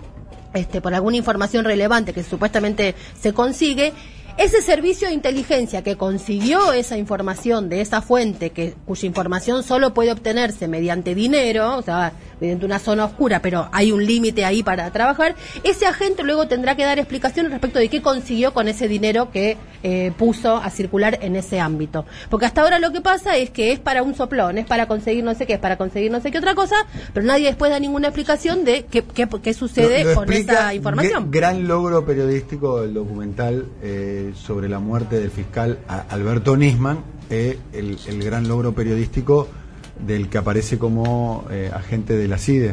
este, 0.54 0.82
por 0.82 0.94
alguna 0.94 1.18
información 1.18 1.64
relevante 1.64 2.14
que 2.14 2.24
supuestamente 2.24 2.96
se 3.20 3.34
consigue, 3.34 3.94
Ese 4.36 4.64
servicio 4.64 5.10
de 5.10 5.14
inteligencia 5.14 5.84
que 5.84 5.96
consiguió 5.96 6.74
esa 6.74 6.98
información 6.98 7.70
de 7.70 7.82
esa 7.82 8.02
fuente, 8.02 8.50
que, 8.50 8.74
cuya 8.86 9.06
información 9.06 9.62
solo 9.62 9.94
puede 9.94 10.12
obtenerse 10.12 10.68
mediante 10.68 11.14
dinero, 11.14 11.78
o 11.78 11.84
sea, 11.84 12.14
mediante 12.44 12.66
una 12.66 12.78
zona 12.78 13.06
oscura, 13.06 13.42
pero 13.42 13.70
hay 13.72 13.94
un 13.94 14.06
límite 14.06 14.44
ahí 14.44 14.64
para 14.64 14.92
trabajar, 14.92 15.34
ese 15.64 15.86
agente 15.88 16.24
luego 16.24 16.46
tendrá 16.46 16.76
que 16.76 16.84
dar 16.84 17.00
explicaciones 17.00 17.50
respecto 17.54 17.80
de 17.80 17.88
qué 17.88 18.02
consiguió 18.02 18.54
con 18.54 18.68
ese 18.68 18.90
dinero 18.90 19.32
que 19.32 19.56
eh, 19.82 20.12
puso 20.18 20.58
a 20.58 20.70
circular 20.70 21.20
en 21.22 21.38
ese 21.38 21.62
ámbito. 21.62 22.06
Porque 22.30 22.46
hasta 22.46 22.62
ahora 22.62 22.80
lo 22.80 22.92
que 22.92 23.00
pasa 23.00 23.38
es 23.38 23.50
que 23.50 23.72
es 23.72 23.80
para 23.80 24.04
un 24.04 24.14
soplón, 24.14 24.58
es 24.58 24.66
para 24.66 24.88
conseguir 24.90 25.24
no 25.24 25.34
sé 25.36 25.46
qué, 25.46 25.54
es 25.54 25.60
para 25.60 25.78
conseguir 25.78 26.12
no 26.12 26.20
sé 26.20 26.32
qué 26.32 26.38
otra 26.40 26.54
cosa, 26.54 26.76
pero 27.14 27.26
nadie 27.26 27.46
después 27.46 27.72
da 27.72 27.80
ninguna 27.80 28.10
explicación 28.10 28.66
de 28.66 28.86
qué, 28.92 29.04
qué, 29.04 29.26
qué 29.42 29.54
sucede 29.54 30.04
Lo- 30.04 30.10
lo 30.10 30.16
con 30.16 30.34
esa 30.34 30.74
información. 30.74 31.28
gr- 31.32 31.44
Gran 31.44 31.66
logro 31.66 32.06
periodístico 32.06 32.82
del 32.82 32.94
documental 32.94 33.68
eh, 33.82 34.34
sobre 34.36 34.68
la 34.68 34.80
muerte 34.80 35.18
del 35.18 35.32
fiscal 35.32 35.80
Alberto 36.10 36.58
Nisman, 36.58 37.00
eh, 37.30 37.58
el, 37.72 37.98
el 38.06 38.22
gran 38.22 38.50
logro 38.50 38.74
periodístico 38.74 39.48
del 40.06 40.30
que 40.30 40.38
aparece 40.38 40.78
como 40.78 41.46
eh, 41.52 41.72
agente 41.74 42.16
de 42.16 42.28
la 42.28 42.38
CIDE. 42.38 42.70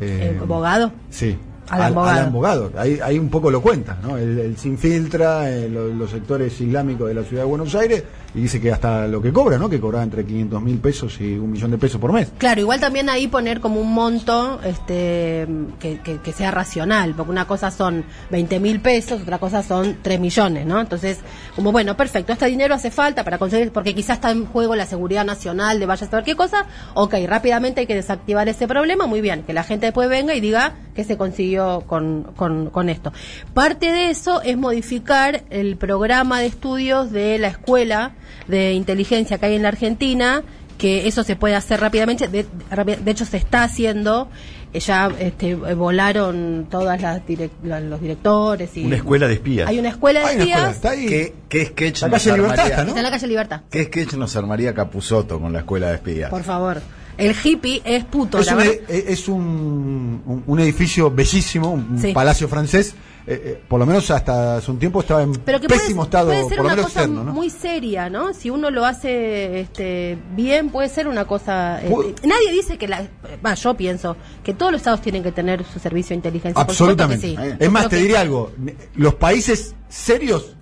eh, 0.00 0.34
Eh, 0.34 0.38
abogado. 0.42 0.92
Sí. 1.10 1.36
Alan 1.68 1.86
Al- 1.86 1.94
Bogado. 1.94 2.18
Alan 2.20 2.32
Bogado. 2.32 2.70
Ahí, 2.76 2.98
ahí 3.02 3.18
un 3.18 3.30
poco 3.30 3.50
lo 3.50 3.62
cuenta, 3.62 3.96
¿no? 4.02 4.18
Él, 4.18 4.38
él 4.38 4.56
se 4.58 4.68
infiltra 4.68 5.50
en 5.50 5.72
lo- 5.72 5.88
los 5.88 6.10
sectores 6.10 6.60
islámicos 6.60 7.08
de 7.08 7.14
la 7.14 7.22
ciudad 7.22 7.44
de 7.44 7.48
Buenos 7.48 7.74
Aires 7.74 8.04
y 8.34 8.40
dice 8.40 8.60
que 8.60 8.72
hasta 8.72 9.06
lo 9.06 9.22
que 9.22 9.32
cobra, 9.32 9.58
¿no? 9.58 9.68
Que 9.70 9.78
cobraba 9.80 10.02
entre 10.04 10.24
500 10.24 10.60
mil 10.62 10.78
pesos 10.78 11.20
y 11.20 11.34
un 11.38 11.50
millón 11.52 11.70
de 11.70 11.78
pesos 11.78 12.00
por 12.00 12.12
mes. 12.12 12.32
Claro, 12.38 12.60
igual 12.60 12.80
también 12.80 13.08
ahí 13.08 13.28
poner 13.28 13.60
como 13.60 13.80
un 13.80 13.92
monto 13.92 14.60
este 14.64 15.46
que, 15.78 16.00
que- 16.00 16.18
que 16.18 16.32
sea 16.32 16.50
racional, 16.50 17.14
porque 17.16 17.30
una 17.30 17.46
cosa 17.46 17.70
son 17.70 18.04
20 18.30 18.58
mil 18.60 18.80
pesos, 18.80 19.22
otra 19.22 19.38
cosa 19.38 19.62
son 19.62 19.98
3 20.02 20.18
millones, 20.20 20.66
¿no? 20.66 20.80
Entonces, 20.80 21.18
como 21.54 21.72
bueno, 21.72 21.96
perfecto, 21.96 22.32
este 22.32 22.46
dinero 22.46 22.74
hace 22.74 22.90
falta 22.90 23.24
para 23.24 23.38
conseguir, 23.38 23.70
porque 23.72 23.94
quizás 23.94 24.16
está 24.16 24.30
en 24.30 24.46
juego 24.46 24.74
la 24.74 24.86
seguridad 24.86 25.24
nacional 25.24 25.78
de 25.78 25.86
vaya 25.86 26.06
a 26.06 26.10
saber 26.10 26.24
qué 26.24 26.34
cosa, 26.34 26.66
ok, 26.94 27.14
rápidamente 27.26 27.80
hay 27.82 27.86
que 27.86 27.94
desactivar 27.94 28.48
ese 28.48 28.66
problema, 28.66 29.06
muy 29.06 29.20
bien, 29.20 29.42
que 29.44 29.52
la 29.52 29.62
gente 29.64 29.86
después 29.86 30.08
venga 30.08 30.34
y 30.34 30.40
diga 30.40 30.74
que 30.94 31.04
se 31.04 31.16
consiguió 31.16 31.82
con, 31.86 32.22
con, 32.36 32.70
con 32.70 32.88
esto. 32.88 33.12
Parte 33.52 33.90
de 33.92 34.10
eso 34.10 34.42
es 34.42 34.56
modificar 34.56 35.42
el 35.50 35.76
programa 35.76 36.40
de 36.40 36.46
estudios 36.46 37.10
de 37.10 37.38
la 37.38 37.48
escuela 37.48 38.12
de 38.48 38.72
inteligencia 38.74 39.38
que 39.38 39.46
hay 39.46 39.54
en 39.56 39.62
la 39.62 39.68
Argentina, 39.68 40.42
que 40.78 41.06
eso 41.06 41.22
se 41.24 41.36
puede 41.36 41.54
hacer 41.54 41.80
rápidamente, 41.80 42.28
de, 42.28 42.44
de 42.44 43.10
hecho 43.10 43.24
se 43.24 43.36
está 43.36 43.62
haciendo, 43.62 44.28
eh, 44.72 44.80
ya 44.80 45.08
este, 45.20 45.54
volaron 45.54 46.66
todas 46.70 47.00
las 47.00 47.24
direc- 47.26 47.50
los 47.62 48.00
directores 48.00 48.76
y 48.76 48.84
Una 48.84 48.96
escuela 48.96 49.28
de 49.28 49.34
espías. 49.34 49.68
hay 49.68 49.78
una 49.78 49.90
escuela 49.90 50.20
de 50.20 50.26
escuela, 50.32 50.42
espías 50.52 50.74
está 50.76 50.90
ahí. 50.90 51.06
¿Qué, 51.06 51.34
qué 51.48 51.66
sketch 51.66 52.02
La 52.02 52.08
nos 52.08 52.24
Libertad 52.26 52.50
armaría? 52.50 52.64
está, 52.66 52.82
¿no? 52.82 52.88
está 52.88 53.00
en 53.00 53.04
la 53.04 53.10
calle 53.10 53.26
Libertad. 53.28 53.60
¿Qué 53.70 53.84
sketch 53.84 54.14
nos 54.14 54.34
armaría 54.36 54.74
Capusoto 54.74 55.40
con 55.40 55.52
la 55.52 55.60
escuela 55.60 55.88
de 55.90 55.94
espías? 55.94 56.28
Por 56.30 56.42
favor. 56.42 56.80
El 57.16 57.34
hippie 57.42 57.80
es 57.84 58.04
puto, 58.04 58.38
Es 58.38 58.46
la 58.46 58.52
un, 58.52 58.58
verdad. 58.58 58.74
e- 58.88 59.04
es 59.08 59.28
un, 59.28 60.42
un- 60.46 60.60
edificio 60.60 61.10
bellísimo, 61.10 61.70
un 61.72 61.98
Sí. 62.00 62.12
palacio 62.12 62.48
francés. 62.48 62.94
eh, 63.26 63.40
eh, 63.42 63.62
por 63.68 63.80
lo 63.80 63.86
menos 63.86 64.10
hasta 64.10 64.56
hace 64.58 64.70
un 64.70 64.78
tiempo 64.78 65.00
estaba 65.00 65.22
en 65.22 65.32
pero 65.32 65.58
que 65.58 65.66
pésimo 65.66 66.02
puede, 66.02 66.06
estado, 66.08 66.26
puede 66.26 66.40
ser 66.42 66.48
por 66.48 66.58
lo 66.58 66.64
una 66.64 66.74
menos 66.76 66.86
cosa 66.90 67.00
externo. 67.00 67.24
¿no? 67.24 67.32
muy 67.32 67.48
seria, 67.48 68.10
¿no? 68.10 68.34
Si 68.34 68.50
uno 68.50 68.70
lo 68.70 68.84
hace 68.84 69.60
este, 69.60 70.18
bien, 70.36 70.68
puede 70.68 70.90
ser 70.90 71.08
una 71.08 71.24
cosa... 71.24 71.82
eh, 71.82 71.88
Pu- 71.88 72.14
nadie 72.22 72.52
dice 72.52 72.76
que 72.76 72.86
la... 72.86 73.08
Va, 73.42 73.54
yo 73.54 73.72
pienso 73.74 74.18
que 74.42 74.52
todos 74.52 74.72
los 74.72 74.80
estados 74.82 75.00
tienen 75.00 75.22
que 75.22 75.32
tener 75.32 75.64
su 75.64 75.78
servicio 75.78 76.10
de 76.10 76.16
inteligencia. 76.16 76.60
Absolutamente. 76.62 77.26
sí. 77.28 77.34
Es 77.58 77.58
Yo 77.60 77.70
más, 77.70 77.84
te 77.88 77.96
que- 77.96 78.02
diría 78.02 78.20
algo. 78.20 78.52
Los 78.94 79.14
países 79.14 79.74
serios 79.88 80.54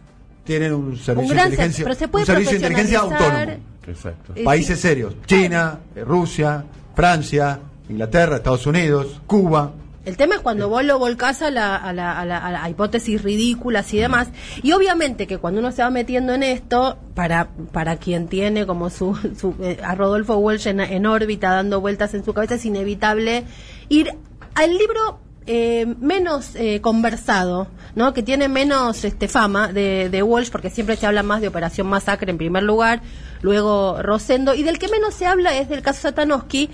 tienen 0.45 0.73
un 0.75 0.97
servicio 0.97 1.31
Un 1.31 1.37
gran 1.37 1.51
de 1.51 1.57
ser- 1.57 1.67
inteligencia, 1.67 1.85
pero 1.85 1.95
se 1.95 2.09
puede 2.09 2.23
un 2.23 2.27
servicio 2.27 2.51
de 2.53 2.57
inteligencia 2.57 2.99
autónomo. 3.01 3.63
Exacto. 3.87 4.33
Eh, 4.37 4.45
Países 4.45 4.77
sí. 4.79 4.89
serios. 4.89 5.15
China, 5.27 5.79
eh, 5.97 6.05
Rusia, 6.05 6.65
Francia, 6.95 7.59
Inglaterra, 7.89 8.37
Estados 8.37 8.67
Unidos, 8.67 9.21
Cuba. 9.27 9.73
El 10.05 10.17
tema 10.17 10.35
es 10.35 10.41
cuando 10.41 10.69
vos 10.69 10.83
lo 10.85 10.99
volcás 10.99 11.43
a 11.43 11.51
la, 11.53 11.77
a 11.77 11.93
la, 11.93 12.19
a 12.19 12.25
la- 12.25 12.39
a 12.39 12.51
la 12.51 12.69
hipótesis 12.69 13.23
ridículas 13.23 13.93
y 13.95 13.99
demás. 13.99 14.29
Y 14.63 14.73
obviamente 14.73 15.29
que 15.29 15.39
cuando 15.39 15.61
uno 15.61 15.71
se 15.71 15.83
va 15.83 15.91
metiendo 15.91 16.33
en 16.35 16.43
esto, 16.43 16.99
para, 17.15 17.51
para 17.71 17.97
quien 17.97 18.27
tiene 18.27 18.67
como 18.67 18.91
su, 18.91 19.15
su 19.39 19.55
eh, 19.61 19.79
a 19.85 19.95
Rodolfo 19.95 20.37
Walsh 20.39 20.67
en, 20.67 20.81
en 20.81 21.07
órbita 21.07 21.51
dando 21.51 21.81
vueltas 21.81 22.15
en 22.15 22.25
su 22.25 22.35
cabeza, 22.35 22.57
es 22.57 22.65
inevitable 22.65 23.45
ir 23.89 24.11
al 24.55 24.71
libro 24.77 25.21
eh, 25.55 25.87
menos 26.01 26.55
eh, 26.57 26.81
conversado, 26.81 27.67
¿no? 27.95 28.15
Que 28.15 28.23
tiene 28.23 28.49
menos 28.49 29.05
este 29.05 29.29
fama 29.29 29.73
de, 29.73 30.09
de 30.09 30.23
Walsh, 30.23 30.51
porque 30.51 30.71
siempre 30.71 30.97
se 30.97 31.07
habla 31.07 31.23
más 31.23 31.41
de 31.43 31.49
Operación 31.49 31.87
Masacre 31.89 32.31
en 32.31 32.39
primer 32.39 32.63
lugar, 32.63 33.03
luego 33.43 34.01
Rosendo, 34.03 34.55
y 34.55 34.63
del 34.63 34.79
que 34.79 34.89
menos 34.89 35.13
se 35.15 35.27
habla 35.27 35.57
es 35.59 35.69
del 35.69 35.83
caso 35.83 36.01
Satanowski, 36.03 36.71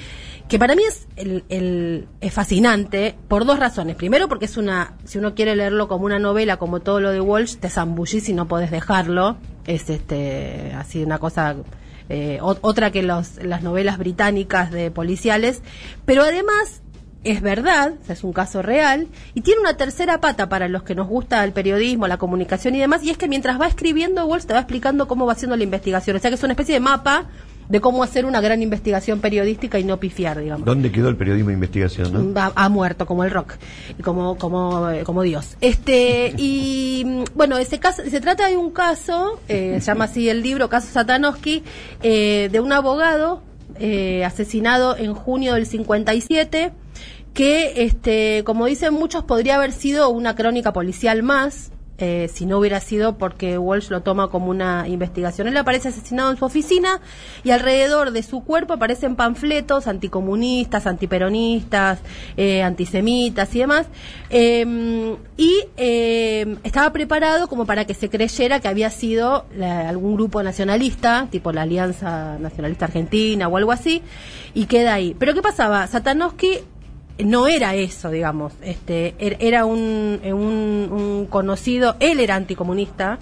que 0.48 0.58
para 0.58 0.74
mí 0.76 0.82
es, 0.88 1.06
el, 1.16 2.06
es 2.20 2.32
fascinante 2.32 3.14
por 3.28 3.44
dos 3.44 3.58
razones. 3.58 3.96
Primero, 3.96 4.28
porque 4.28 4.44
es 4.46 4.56
una, 4.56 4.94
si 5.04 5.18
uno 5.18 5.34
quiere 5.34 5.56
leerlo 5.56 5.88
como 5.88 6.06
una 6.06 6.18
novela, 6.18 6.56
como 6.56 6.80
todo 6.80 7.00
lo 7.00 7.10
de 7.10 7.20
Walsh, 7.20 7.56
te 7.56 7.68
zambullís 7.68 8.28
y 8.28 8.32
no 8.32 8.46
podés 8.48 8.70
dejarlo. 8.70 9.36
Es 9.66 9.90
este 9.90 10.72
así 10.74 11.02
una 11.02 11.18
cosa 11.18 11.56
eh, 12.08 12.38
ot- 12.40 12.58
otra 12.62 12.90
que 12.90 13.02
los, 13.02 13.36
las 13.42 13.62
novelas 13.62 13.98
británicas 13.98 14.70
de 14.70 14.90
policiales, 14.90 15.60
pero 16.06 16.22
además 16.22 16.80
es 17.24 17.42
verdad, 17.42 17.94
o 18.00 18.04
sea, 18.04 18.14
es 18.14 18.24
un 18.24 18.32
caso 18.32 18.62
real, 18.62 19.08
y 19.34 19.40
tiene 19.40 19.60
una 19.60 19.76
tercera 19.76 20.20
pata 20.20 20.48
para 20.48 20.68
los 20.68 20.82
que 20.82 20.94
nos 20.94 21.08
gusta 21.08 21.44
el 21.44 21.52
periodismo, 21.52 22.06
la 22.06 22.16
comunicación 22.16 22.74
y 22.74 22.80
demás, 22.80 23.02
y 23.02 23.10
es 23.10 23.18
que 23.18 23.28
mientras 23.28 23.60
va 23.60 23.66
escribiendo, 23.66 24.24
Walsh 24.26 24.44
te 24.44 24.54
va 24.54 24.60
explicando 24.60 25.08
cómo 25.08 25.26
va 25.26 25.32
haciendo 25.32 25.56
la 25.56 25.64
investigación, 25.64 26.16
o 26.16 26.20
sea 26.20 26.30
que 26.30 26.36
es 26.36 26.42
una 26.42 26.52
especie 26.52 26.74
de 26.74 26.80
mapa 26.80 27.26
de 27.68 27.80
cómo 27.80 28.02
hacer 28.02 28.24
una 28.24 28.40
gran 28.40 28.62
investigación 28.62 29.20
periodística 29.20 29.78
y 29.78 29.84
no 29.84 30.00
pifiar, 30.00 30.40
digamos. 30.40 30.64
¿Dónde 30.64 30.90
quedó 30.90 31.08
el 31.08 31.16
periodismo 31.16 31.48
de 31.48 31.54
investigación? 31.54 32.32
no? 32.32 32.40
Ha, 32.40 32.52
ha 32.54 32.68
muerto 32.68 33.04
como 33.06 33.24
el 33.24 33.30
rock 33.30 33.54
como 34.02 34.38
como 34.38 34.88
eh, 34.90 35.02
como 35.04 35.22
Dios 35.22 35.56
este 35.60 36.32
y 36.36 37.24
bueno 37.34 37.58
ese 37.58 37.78
caso 37.78 38.02
se 38.08 38.20
trata 38.20 38.48
de 38.48 38.56
un 38.56 38.70
caso 38.70 39.40
eh, 39.48 39.78
se 39.80 39.86
llama 39.86 40.04
así 40.04 40.28
el 40.28 40.42
libro 40.42 40.68
caso 40.68 40.88
Satanowski 40.90 41.62
eh, 42.02 42.48
de 42.50 42.60
un 42.60 42.72
abogado 42.72 43.42
eh, 43.80 44.24
asesinado 44.24 44.96
en 44.96 45.14
junio 45.14 45.54
del 45.54 45.66
57 45.66 46.72
que 47.34 47.84
este 47.84 48.42
como 48.44 48.66
dicen 48.66 48.94
muchos 48.94 49.24
podría 49.24 49.56
haber 49.56 49.72
sido 49.72 50.08
una 50.10 50.34
crónica 50.34 50.72
policial 50.72 51.22
más 51.22 51.70
eh, 52.00 52.30
si 52.32 52.46
no 52.46 52.58
hubiera 52.60 52.78
sido 52.78 53.18
porque 53.18 53.58
Walsh 53.58 53.88
lo 53.90 54.02
toma 54.02 54.28
como 54.30 54.50
una 54.50 54.86
investigación. 54.86 55.48
Él 55.48 55.56
aparece 55.56 55.88
asesinado 55.88 56.30
en 56.30 56.36
su 56.36 56.44
oficina 56.44 57.00
y 57.42 57.50
alrededor 57.50 58.12
de 58.12 58.22
su 58.22 58.44
cuerpo 58.44 58.74
aparecen 58.74 59.16
panfletos 59.16 59.88
anticomunistas, 59.88 60.86
antiperonistas, 60.86 61.98
eh, 62.36 62.62
antisemitas 62.62 63.52
y 63.52 63.58
demás. 63.58 63.86
Eh, 64.30 65.16
y 65.36 65.54
eh, 65.76 66.56
estaba 66.62 66.92
preparado 66.92 67.48
como 67.48 67.66
para 67.66 67.84
que 67.84 67.94
se 67.94 68.08
creyera 68.08 68.60
que 68.60 68.68
había 68.68 68.90
sido 68.90 69.46
la- 69.56 69.88
algún 69.88 70.14
grupo 70.14 70.40
nacionalista, 70.44 71.26
tipo 71.32 71.50
la 71.50 71.62
Alianza 71.62 72.38
Nacionalista 72.38 72.84
Argentina 72.84 73.48
o 73.48 73.56
algo 73.56 73.72
así, 73.72 74.02
y 74.54 74.66
queda 74.66 74.94
ahí. 74.94 75.16
Pero 75.18 75.34
¿qué 75.34 75.42
pasaba? 75.42 75.84
Satanowski 75.88 76.60
no 77.24 77.46
era 77.48 77.74
eso, 77.74 78.10
digamos. 78.10 78.52
Este, 78.62 79.14
er- 79.18 79.36
era 79.40 79.64
un, 79.64 80.20
un, 80.24 80.88
un 80.92 81.26
conocido, 81.26 81.96
él 82.00 82.20
era 82.20 82.36
anticomunista, 82.36 83.18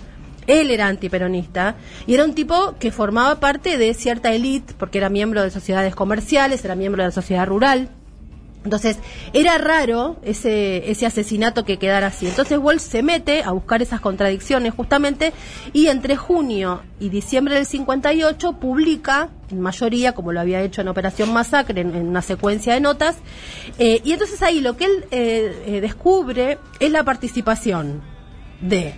él 0.46 0.70
era 0.70 0.86
antiperonista, 0.86 1.74
y 2.06 2.14
era 2.14 2.24
un 2.24 2.34
tipo 2.34 2.74
que 2.78 2.92
formaba 2.92 3.40
parte 3.40 3.78
de 3.78 3.94
cierta 3.94 4.32
élite, 4.32 4.74
porque 4.78 4.98
era 4.98 5.08
miembro 5.08 5.42
de 5.42 5.50
sociedades 5.50 5.94
comerciales, 5.94 6.64
era 6.64 6.74
miembro 6.76 7.02
de 7.02 7.08
la 7.08 7.12
sociedad 7.12 7.46
rural. 7.46 7.88
Entonces, 8.66 8.98
era 9.32 9.58
raro 9.58 10.16
ese, 10.24 10.90
ese 10.90 11.06
asesinato 11.06 11.64
que 11.64 11.78
quedara 11.78 12.08
así. 12.08 12.26
Entonces, 12.26 12.58
Walsh 12.58 12.80
se 12.80 13.00
mete 13.00 13.44
a 13.44 13.52
buscar 13.52 13.80
esas 13.80 14.00
contradicciones 14.00 14.74
justamente 14.74 15.32
y 15.72 15.86
entre 15.86 16.16
junio 16.16 16.82
y 16.98 17.08
diciembre 17.08 17.54
del 17.54 17.64
58 17.64 18.54
publica, 18.54 19.28
en 19.52 19.60
mayoría, 19.60 20.16
como 20.16 20.32
lo 20.32 20.40
había 20.40 20.62
hecho 20.62 20.80
en 20.80 20.88
Operación 20.88 21.32
Masacre, 21.32 21.80
en, 21.80 21.94
una 21.94 22.22
secuencia 22.22 22.74
de 22.74 22.80
notas. 22.80 23.18
eh, 23.78 24.00
y 24.04 24.10
entonces 24.10 24.42
ahí 24.42 24.60
lo 24.60 24.76
que 24.76 24.86
él 24.86 25.04
eh, 25.12 25.62
eh, 25.66 25.80
descubre 25.80 26.58
es 26.80 26.90
la 26.90 27.04
participación 27.04 28.02
de 28.60 28.94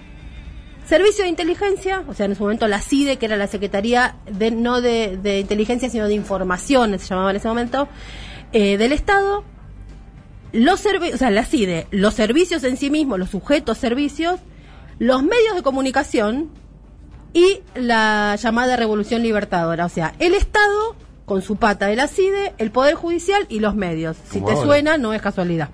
Servicio 0.87 1.25
de 1.25 1.28
Inteligencia, 1.28 2.02
o 2.08 2.14
sea, 2.14 2.25
en 2.25 2.34
su 2.34 2.44
momento 2.44 2.66
la 2.68 2.80
CIDE, 2.80 3.18
que 3.18 3.26
era 3.26 3.37
la 3.37 3.48
Secretaría 3.48 4.16
de, 4.32 4.50
no 4.50 4.80
de, 4.80 5.18
de 5.18 5.40
Inteligencia, 5.40 5.90
sino 5.90 6.06
de 6.06 6.14
Información, 6.14 6.98
se 6.98 7.06
llamaba 7.06 7.28
en 7.28 7.37
ese 7.37 7.48
momento, 7.48 7.88
eh, 8.52 8.78
del 8.78 8.92
Estado, 8.92 9.44
los 10.52 10.84
servi- 10.84 11.12
o 11.14 11.16
sea, 11.16 11.30
la 11.30 11.44
CIDE, 11.44 11.86
los 11.90 12.14
servicios 12.14 12.64
en 12.64 12.76
sí 12.76 12.90
mismos, 12.90 13.18
los 13.18 13.30
sujetos 13.30 13.78
servicios, 13.78 14.40
los 14.98 15.22
medios 15.22 15.54
de 15.54 15.62
comunicación 15.62 16.48
y 17.32 17.60
la 17.74 18.36
llamada 18.36 18.76
Revolución 18.76 19.22
Libertadora, 19.22 19.84
o 19.84 19.88
sea, 19.88 20.14
el 20.18 20.34
Estado 20.34 20.96
con 21.26 21.42
su 21.42 21.56
pata 21.56 21.86
de 21.86 21.96
la 21.96 22.08
CIDE, 22.08 22.54
el 22.58 22.70
Poder 22.70 22.94
Judicial 22.94 23.44
y 23.50 23.60
los 23.60 23.74
medios. 23.74 24.16
Si 24.30 24.40
te 24.40 24.52
ahora. 24.52 24.62
suena, 24.62 24.96
no 24.98 25.12
es 25.12 25.20
casualidad. 25.20 25.68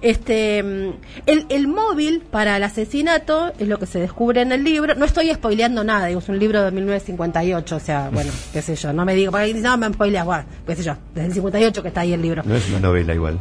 Este, 0.00 0.58
el, 0.58 1.46
el 1.48 1.66
móvil 1.66 2.20
para 2.20 2.58
el 2.58 2.62
asesinato 2.62 3.52
es 3.58 3.68
lo 3.68 3.78
que 3.78 3.86
se 3.86 3.98
descubre 4.00 4.42
en 4.42 4.52
el 4.52 4.62
libro. 4.62 4.94
No 4.94 5.04
estoy 5.06 5.32
spoileando 5.32 5.82
nada, 5.82 6.06
digo, 6.06 6.20
es 6.20 6.28
un 6.28 6.38
libro 6.38 6.62
de 6.62 6.70
1958, 6.72 7.74
o 7.76 7.80
sea, 7.80 8.10
bueno, 8.12 8.30
qué 8.52 8.60
sé 8.60 8.76
yo, 8.76 8.92
no 8.92 9.04
me 9.06 9.14
digo, 9.14 9.32
porque 9.32 9.54
no 9.54 9.76
me 9.78 9.88
spoileas, 9.92 10.26
bueno, 10.26 10.44
qué 10.66 10.76
sé 10.76 10.82
yo, 10.82 10.96
desde 11.14 11.28
el 11.28 11.34
58 11.34 11.82
que 11.82 11.88
está 11.88 12.02
ahí 12.02 12.12
el 12.12 12.20
libro. 12.22 12.42
No 12.44 12.54
es 12.54 12.68
una 12.68 12.80
novela 12.80 13.14
igual. 13.14 13.38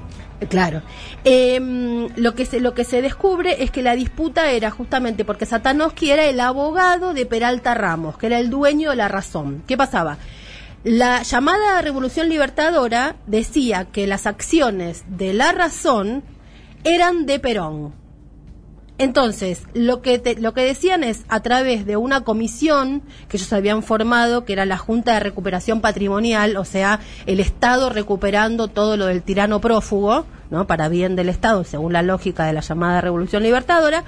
Claro. 0.49 0.81
Em, 1.23 2.09
lo, 2.15 2.35
que 2.35 2.45
se, 2.45 2.59
lo 2.59 2.73
que 2.73 2.83
se 2.83 3.01
descubre 3.01 3.63
es 3.63 3.71
que 3.71 3.81
la 3.81 3.95
disputa 3.95 4.51
era 4.51 4.71
justamente 4.71 5.25
porque 5.25 5.45
Satanowski 5.45 6.11
era 6.11 6.25
el 6.25 6.39
abogado 6.39 7.13
de 7.13 7.25
Peralta 7.25 7.73
Ramos, 7.73 8.17
que 8.17 8.27
era 8.27 8.39
el 8.39 8.49
dueño 8.49 8.91
de 8.91 8.95
la 8.95 9.07
razón. 9.07 9.63
¿Qué 9.67 9.77
pasaba? 9.77 10.17
La 10.83 11.23
llamada 11.23 11.81
Revolución 11.81 12.27
Libertadora 12.27 13.15
decía 13.25 13.85
que 13.85 14.05
las 14.05 14.27
acciones 14.27 15.03
de 15.07 15.33
la 15.33 15.53
razón 15.53 16.23
eran 16.83 17.25
de 17.25 17.39
Perón. 17.39 18.02
Entonces, 19.03 19.63
lo 19.73 20.01
que, 20.01 20.17
te- 20.17 20.39
lo 20.39 20.53
que 20.53 20.61
decían 20.61 21.03
es, 21.03 21.23
a 21.27 21.41
través 21.41 21.85
de 21.85 21.97
una 21.97 22.21
comisión 22.21 23.01
que 23.27 23.37
ellos 23.37 23.51
habían 23.51 23.83
formado, 23.83 24.45
que 24.45 24.53
era 24.53 24.65
la 24.65 24.77
Junta 24.77 25.13
de 25.15 25.19
Recuperación 25.19 25.81
Patrimonial, 25.81 26.55
o 26.57 26.63
sea, 26.65 26.99
el 27.25 27.39
Estado 27.39 27.89
recuperando 27.89 28.69
todo 28.69 28.95
lo 28.95 29.05
del 29.07 29.21
tirano 29.21 29.59
prófugo, 29.59 30.25
¿no? 30.49 30.67
Para 30.67 30.87
bien 30.87 31.15
del 31.17 31.27
Estado, 31.29 31.63
según 31.65 31.91
la 31.93 32.01
lógica 32.01 32.45
de 32.45 32.53
la 32.53 32.61
llamada 32.61 33.01
Revolución 33.01 33.43
Libertadora, 33.43 34.05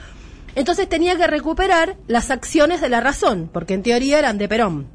entonces 0.56 0.88
tenía 0.88 1.18
que 1.18 1.28
recuperar 1.28 1.98
las 2.08 2.32
acciones 2.32 2.80
de 2.80 2.88
la 2.88 3.02
razón, 3.02 3.50
porque 3.52 3.74
en 3.74 3.84
teoría 3.84 4.20
eran 4.20 4.38
de 4.38 4.48
Perón. 4.48 4.95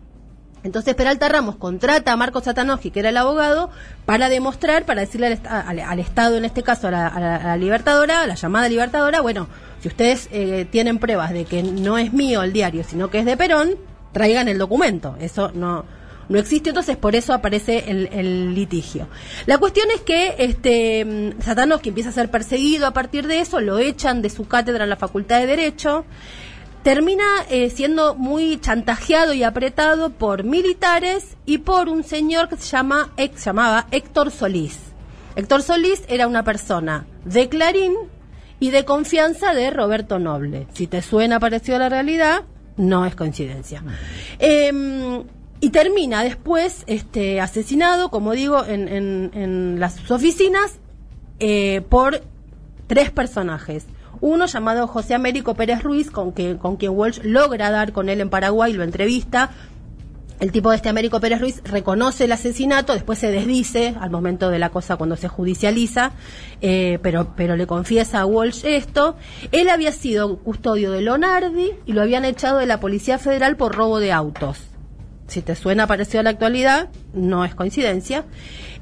Entonces 0.63 0.95
Peralta 0.95 1.29
Ramos 1.29 1.57
contrata 1.57 2.13
a 2.13 2.17
Marcos 2.17 2.45
Satanowski, 2.45 2.91
que 2.91 3.01
era 3.01 3.09
el 3.09 3.17
abogado, 3.17 3.71
para 4.07 4.29
demostrar, 4.29 4.85
para 4.85 5.01
decirle 5.01 5.29
al, 5.29 5.33
esta- 5.35 5.61
al- 5.61 5.81
al 5.81 5.99
Estado, 5.99 6.37
en 6.37 6.45
este 6.45 6.63
caso 6.63 6.89
a 6.89 6.91
la, 6.91 7.07
a 7.07 7.21
la- 7.21 7.57
Libertadora, 7.57 8.23
a 8.23 8.27
la 8.27 8.35
llamada 8.35 8.69
Libertadora, 8.69 9.21
bueno, 9.21 9.49
si 9.81 9.89
ustedes 9.89 10.29
eh, 10.33 10.67
tienen 10.71 10.99
pruebas 10.99 11.33
de 11.33 11.45
que 11.47 11.63
no 11.63 11.97
es 11.99 12.13
mío 12.13 12.43
el 12.43 12.53
diario, 12.53 12.85
sino 12.85 13.09
que 13.11 13.21
es 13.21 13.25
de 13.25 13.37
Perón, 13.37 13.77
traigan 14.13 14.49
el 14.49 14.59
documento. 14.59 15.17
Eso 15.21 15.51
no, 15.55 15.85
no 16.29 16.39
existe, 16.39 16.69
entonces 16.71 16.97
por 16.99 17.15
eso 17.17 17.33
aparece 17.33 17.85
el, 17.89 18.55
litigio. 18.55 19.09
La 19.47 19.57
cuestión 19.59 19.89
es 19.95 20.03
que 20.03 20.35
este 20.39 21.05
mm, 21.39 21.41
Satanowski 21.43 21.89
empieza 21.89 22.11
a 22.11 22.13
ser 22.13 22.31
perseguido 22.31 22.87
a 22.87 22.91
partir 22.93 23.27
de 23.27 23.41
eso, 23.41 23.61
lo 23.61 23.79
echan 23.79 24.21
de 24.21 24.29
su 24.31 24.47
cátedra 24.47 24.85
en 24.85 24.91
la 24.91 24.97
Facultad 24.97 25.39
de 25.41 25.47
Derecho, 25.47 26.05
termina 26.83 27.25
eh, 27.51 27.71
siendo 27.71 28.15
muy 28.15 28.59
chantajeado 28.59 29.33
y 29.35 29.43
apretado 29.43 30.11
por 30.11 30.45
militares 30.45 31.37
y 31.47 31.59
por 31.59 31.89
un 31.89 32.05
señor 32.05 32.49
que 32.49 32.57
se 32.57 32.71
llama 32.71 33.11
ex 33.17 33.45
llamaba 33.45 33.87
Héctor 33.91 34.31
Solís. 34.31 34.79
Héctor 35.37 35.63
Solís 35.63 36.03
era 36.09 36.27
una 36.27 36.43
persona 36.43 37.07
de 37.25 37.49
Clarín 37.49 37.95
y 38.59 38.71
de 38.71 38.85
confianza 38.85 39.55
de 39.55 39.71
Roberto 39.71 40.19
Noble. 40.19 40.67
Si 40.75 40.87
te 40.87 41.03
suena 41.03 41.39
parecido 41.39 41.77
a 41.77 41.81
la 41.81 41.89
realidad, 41.89 42.43
no 42.77 43.05
es 43.07 43.15
coincidencia. 43.15 43.83
Eh, 44.39 45.23
y 45.61 45.71
termina 45.71 46.25
después 46.25 46.85
este 46.87 47.41
asesinado, 47.41 48.11
como 48.11 48.33
digo, 48.33 48.65
en, 48.65 48.89
en- 48.89 49.31
en 49.35 49.81
las 49.81 50.11
oficinas 50.11 50.79
eh, 51.39 51.83
por 51.89 52.23
tres 52.87 53.11
personajes. 53.11 53.85
Uno 54.21 54.47
llamado 54.47 54.87
José 54.87 55.15
Américo 55.15 55.55
Pérez 55.55 55.83
Ruiz, 55.83 56.11
con, 56.11 56.33
que, 56.33 56.57
con 56.57 56.77
quien 56.77 56.93
Walsh 56.93 57.21
logra 57.23 57.71
dar 57.71 57.93
con 57.93 58.09
él 58.09 58.21
en 58.21 58.31
Paraguay, 58.31 58.73
lo 58.73 58.85
entrevista. 58.85 59.51
El 60.41 60.53
tipo 60.53 60.71
de 60.71 60.77
este 60.77 60.89
Américo 60.89 61.21
Pérez 61.21 61.39
Ruiz 61.39 61.63
reconoce 61.65 62.25
el 62.25 62.33
asesinato, 62.33 62.95
después 62.95 63.19
se 63.19 63.31
desdice 63.31 63.95
al 64.01 64.11
momento 64.11 64.49
de 64.49 64.59
la 64.59 64.71
cosa 64.71 64.97
cuando 64.97 65.17
se 65.17 65.29
judicializa, 65.29 66.13
eh, 66.63 66.99
pero, 67.03 67.35
pero 67.37 67.57
le 67.57 67.67
confiesa 67.67 68.21
a 68.21 68.27
Walsh 68.27 68.65
esto. 68.65 69.17
Él 69.53 69.69
había 69.69 69.93
sido 69.93 70.39
custodio 70.39 70.93
de 70.93 71.03
Lonardi 71.03 71.73
y 71.85 71.93
lo 71.93 72.01
habían 72.01 72.25
echado 72.25 72.59
de 72.59 72.65
la 72.65 72.81
Policía 72.81 73.19
Federal 73.19 73.57
por 73.57 73.75
robo 73.75 74.01
de 74.01 74.13
autos. 74.13 74.59
Si 75.27 75.43
te 75.43 75.55
suena 75.55 75.87
parecido 75.87 76.21
a 76.21 76.23
la 76.23 76.31
actualidad, 76.31 76.89
no 77.13 77.45
es 77.45 77.55
coincidencia. 77.55 78.25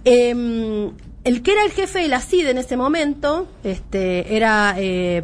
Eh, 0.05 0.93
el 1.29 1.43
que 1.43 1.53
era 1.53 1.63
el 1.63 1.73
jefe 1.73 1.99
de 1.99 2.09
la 2.09 2.21
CID 2.21 2.49
en 2.49 2.57
ese 2.57 2.79
momento 2.79 3.47
este, 3.63 4.35
era 4.35 4.75
eh, 4.79 5.23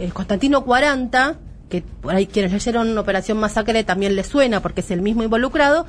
eh, 0.00 0.10
Constantino 0.12 0.64
40, 0.64 1.36
que 1.70 1.82
por 1.82 2.16
ahí 2.16 2.26
quienes 2.26 2.50
leyeron 2.50 2.98
Operación 2.98 3.38
Masacre 3.38 3.84
también 3.84 4.16
les 4.16 4.26
suena 4.26 4.60
porque 4.60 4.80
es 4.80 4.90
el 4.90 5.02
mismo 5.02 5.22
involucrado. 5.22 5.86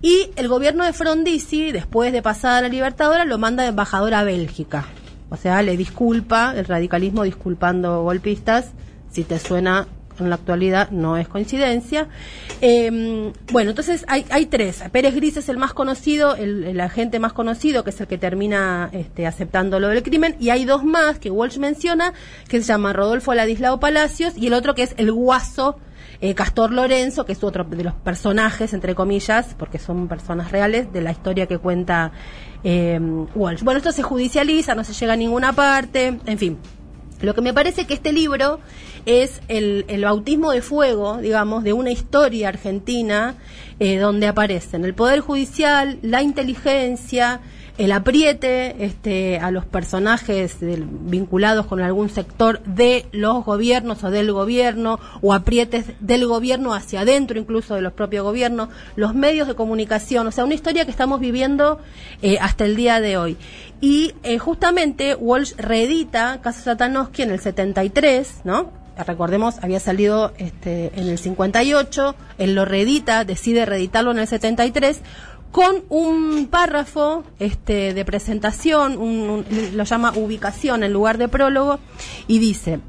Y 0.00 0.30
el 0.36 0.48
gobierno 0.48 0.86
de 0.86 0.94
Frondizi, 0.94 1.70
después 1.70 2.14
de 2.14 2.22
pasada 2.22 2.62
la 2.62 2.68
Libertadora, 2.68 3.26
lo 3.26 3.36
manda 3.36 3.62
de 3.62 3.68
embajador 3.68 4.14
a 4.14 4.24
Bélgica. 4.24 4.86
O 5.28 5.36
sea, 5.36 5.60
le 5.60 5.76
disculpa, 5.76 6.54
el 6.56 6.64
radicalismo 6.64 7.24
disculpando 7.24 8.04
golpistas, 8.04 8.72
si 9.12 9.24
te 9.24 9.38
suena 9.38 9.86
en 10.18 10.30
la 10.30 10.36
actualidad 10.36 10.90
no 10.90 11.16
es 11.16 11.28
coincidencia. 11.28 12.08
Eh, 12.60 13.32
bueno, 13.52 13.70
entonces 13.70 14.04
hay, 14.08 14.24
hay 14.30 14.46
tres. 14.46 14.82
Pérez 14.92 15.14
Gris 15.14 15.36
es 15.36 15.48
el 15.48 15.58
más 15.58 15.74
conocido, 15.74 16.36
el, 16.36 16.64
el 16.64 16.80
agente 16.80 17.18
más 17.18 17.32
conocido, 17.32 17.84
que 17.84 17.90
es 17.90 18.00
el 18.00 18.06
que 18.06 18.18
termina 18.18 18.90
este, 18.92 19.26
aceptando 19.26 19.80
lo 19.80 19.88
del 19.88 20.02
crimen, 20.02 20.36
y 20.38 20.50
hay 20.50 20.64
dos 20.64 20.84
más 20.84 21.18
que 21.18 21.30
Walsh 21.30 21.58
menciona, 21.58 22.12
que 22.48 22.60
se 22.60 22.66
llama 22.66 22.92
Rodolfo 22.92 23.34
Ladislao 23.34 23.80
Palacios, 23.80 24.34
y 24.36 24.46
el 24.46 24.54
otro 24.54 24.74
que 24.74 24.84
es 24.84 24.94
el 24.98 25.12
guaso 25.12 25.78
eh, 26.20 26.34
Castor 26.34 26.72
Lorenzo, 26.72 27.26
que 27.26 27.32
es 27.32 27.42
otro 27.42 27.64
de 27.64 27.84
los 27.84 27.94
personajes, 27.94 28.72
entre 28.72 28.94
comillas, 28.94 29.54
porque 29.58 29.78
son 29.78 30.08
personas 30.08 30.52
reales, 30.52 30.92
de 30.92 31.02
la 31.02 31.10
historia 31.10 31.46
que 31.46 31.58
cuenta 31.58 32.12
eh, 32.62 32.98
Walsh. 33.34 33.62
Bueno, 33.62 33.78
esto 33.78 33.92
se 33.92 34.02
judicializa, 34.02 34.74
no 34.74 34.84
se 34.84 34.92
llega 34.92 35.14
a 35.14 35.16
ninguna 35.16 35.52
parte, 35.52 36.18
en 36.24 36.38
fin. 36.38 36.58
Lo 37.20 37.34
que 37.34 37.40
me 37.40 37.54
parece 37.54 37.86
que 37.86 37.94
este 37.94 38.12
libro 38.12 38.60
es 39.06 39.40
el, 39.48 39.84
el 39.88 40.04
bautismo 40.04 40.50
de 40.50 40.62
fuego, 40.62 41.18
digamos, 41.18 41.64
de 41.64 41.72
una 41.72 41.90
historia 41.90 42.48
argentina 42.48 43.34
eh, 43.80 43.98
donde 43.98 44.28
aparecen 44.28 44.84
el 44.84 44.94
Poder 44.94 45.20
Judicial, 45.20 45.98
la 46.02 46.22
inteligencia, 46.22 47.40
el 47.76 47.90
apriete 47.90 48.84
este, 48.84 49.40
a 49.40 49.50
los 49.50 49.64
personajes 49.64 50.58
vinculados 50.60 51.66
con 51.66 51.80
algún 51.80 52.08
sector 52.08 52.62
de 52.62 53.06
los 53.10 53.44
gobiernos 53.44 54.04
o 54.04 54.10
del 54.12 54.30
gobierno, 54.30 55.00
o 55.22 55.34
aprietes 55.34 55.86
del 55.98 56.26
gobierno 56.28 56.72
hacia 56.72 57.00
adentro 57.00 57.36
incluso 57.38 57.74
de 57.74 57.80
los 57.80 57.92
propios 57.92 58.22
gobiernos, 58.22 58.68
los 58.94 59.14
medios 59.14 59.48
de 59.48 59.56
comunicación, 59.56 60.28
o 60.28 60.30
sea, 60.30 60.44
una 60.44 60.54
historia 60.54 60.84
que 60.84 60.92
estamos 60.92 61.18
viviendo 61.18 61.80
eh, 62.22 62.38
hasta 62.40 62.64
el 62.64 62.76
día 62.76 63.00
de 63.00 63.16
hoy. 63.16 63.36
Y 63.80 64.14
eh, 64.22 64.38
justamente 64.38 65.16
Walsh 65.16 65.56
reedita 65.56 66.40
Caso 66.42 66.62
Satanowski 66.62 67.22
en 67.22 67.32
el 67.32 67.40
73, 67.40 68.42
¿no? 68.44 68.83
Recordemos, 69.06 69.56
había 69.62 69.80
salido 69.80 70.32
este, 70.38 70.92
en 70.94 71.08
el 71.08 71.18
58, 71.18 72.14
él 72.38 72.54
lo 72.54 72.64
reedita, 72.64 73.24
decide 73.24 73.66
reeditarlo 73.66 74.12
en 74.12 74.18
el 74.20 74.26
73, 74.28 75.00
con 75.50 75.84
un 75.88 76.48
párrafo 76.50 77.24
este, 77.38 77.94
de 77.94 78.04
presentación, 78.04 78.98
un- 78.98 79.44
lo 79.74 79.84
llama 79.84 80.12
ubicación 80.16 80.82
en 80.84 80.92
lugar 80.92 81.18
de 81.18 81.28
prólogo, 81.28 81.78
y 82.26 82.38
dice, 82.38 82.80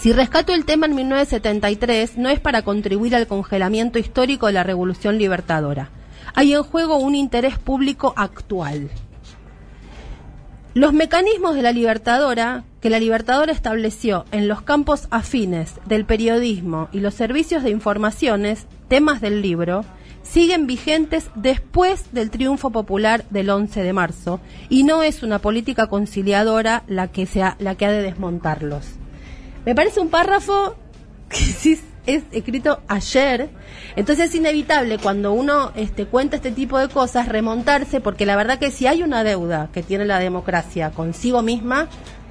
si 0.00 0.12
rescato 0.12 0.52
el 0.52 0.64
tema 0.64 0.86
en 0.86 0.94
1973, 0.94 2.16
no 2.18 2.28
es 2.28 2.38
para 2.40 2.62
contribuir 2.62 3.14
al 3.16 3.26
congelamiento 3.26 3.98
histórico 3.98 4.46
de 4.46 4.52
la 4.52 4.62
Revolución 4.62 5.16
Libertadora. 5.18 5.90
Hay 6.34 6.52
en 6.52 6.62
juego 6.62 6.96
un 6.98 7.14
interés 7.14 7.58
público 7.58 8.12
actual. 8.16 8.90
Los 10.76 10.92
mecanismos 10.92 11.54
de 11.54 11.62
la 11.62 11.72
Libertadora, 11.72 12.64
que 12.82 12.90
la 12.90 13.00
Libertadora 13.00 13.50
estableció 13.50 14.26
en 14.30 14.46
los 14.46 14.60
campos 14.60 15.08
afines 15.10 15.72
del 15.86 16.04
periodismo 16.04 16.90
y 16.92 17.00
los 17.00 17.14
servicios 17.14 17.62
de 17.62 17.70
informaciones, 17.70 18.66
temas 18.86 19.22
del 19.22 19.40
libro, 19.40 19.86
siguen 20.22 20.66
vigentes 20.66 21.30
después 21.34 22.12
del 22.12 22.28
triunfo 22.28 22.72
popular 22.72 23.24
del 23.30 23.48
11 23.48 23.84
de 23.84 23.92
marzo 23.94 24.38
y 24.68 24.84
no 24.84 25.02
es 25.02 25.22
una 25.22 25.38
política 25.38 25.86
conciliadora 25.86 26.82
la 26.88 27.10
que, 27.10 27.24
sea, 27.24 27.56
la 27.58 27.74
que 27.74 27.86
ha 27.86 27.90
de 27.90 28.02
desmontarlos. 28.02 28.84
Me 29.64 29.74
parece 29.74 30.00
un 30.00 30.10
párrafo 30.10 30.76
que 31.30 31.38
sí 31.38 31.80
es 32.06 32.22
escrito 32.32 32.80
ayer, 32.88 33.48
entonces 33.96 34.30
es 34.30 34.34
inevitable 34.34 34.98
cuando 34.98 35.32
uno 35.32 35.72
este, 35.76 36.06
cuenta 36.06 36.36
este 36.36 36.50
tipo 36.52 36.78
de 36.78 36.88
cosas 36.88 37.28
remontarse, 37.28 38.00
porque 38.00 38.26
la 38.26 38.36
verdad 38.36 38.58
que 38.58 38.70
si 38.70 38.86
hay 38.86 39.02
una 39.02 39.24
deuda 39.24 39.68
que 39.72 39.82
tiene 39.82 40.04
la 40.04 40.18
democracia 40.18 40.90
consigo 40.90 41.42
misma, 41.42 41.88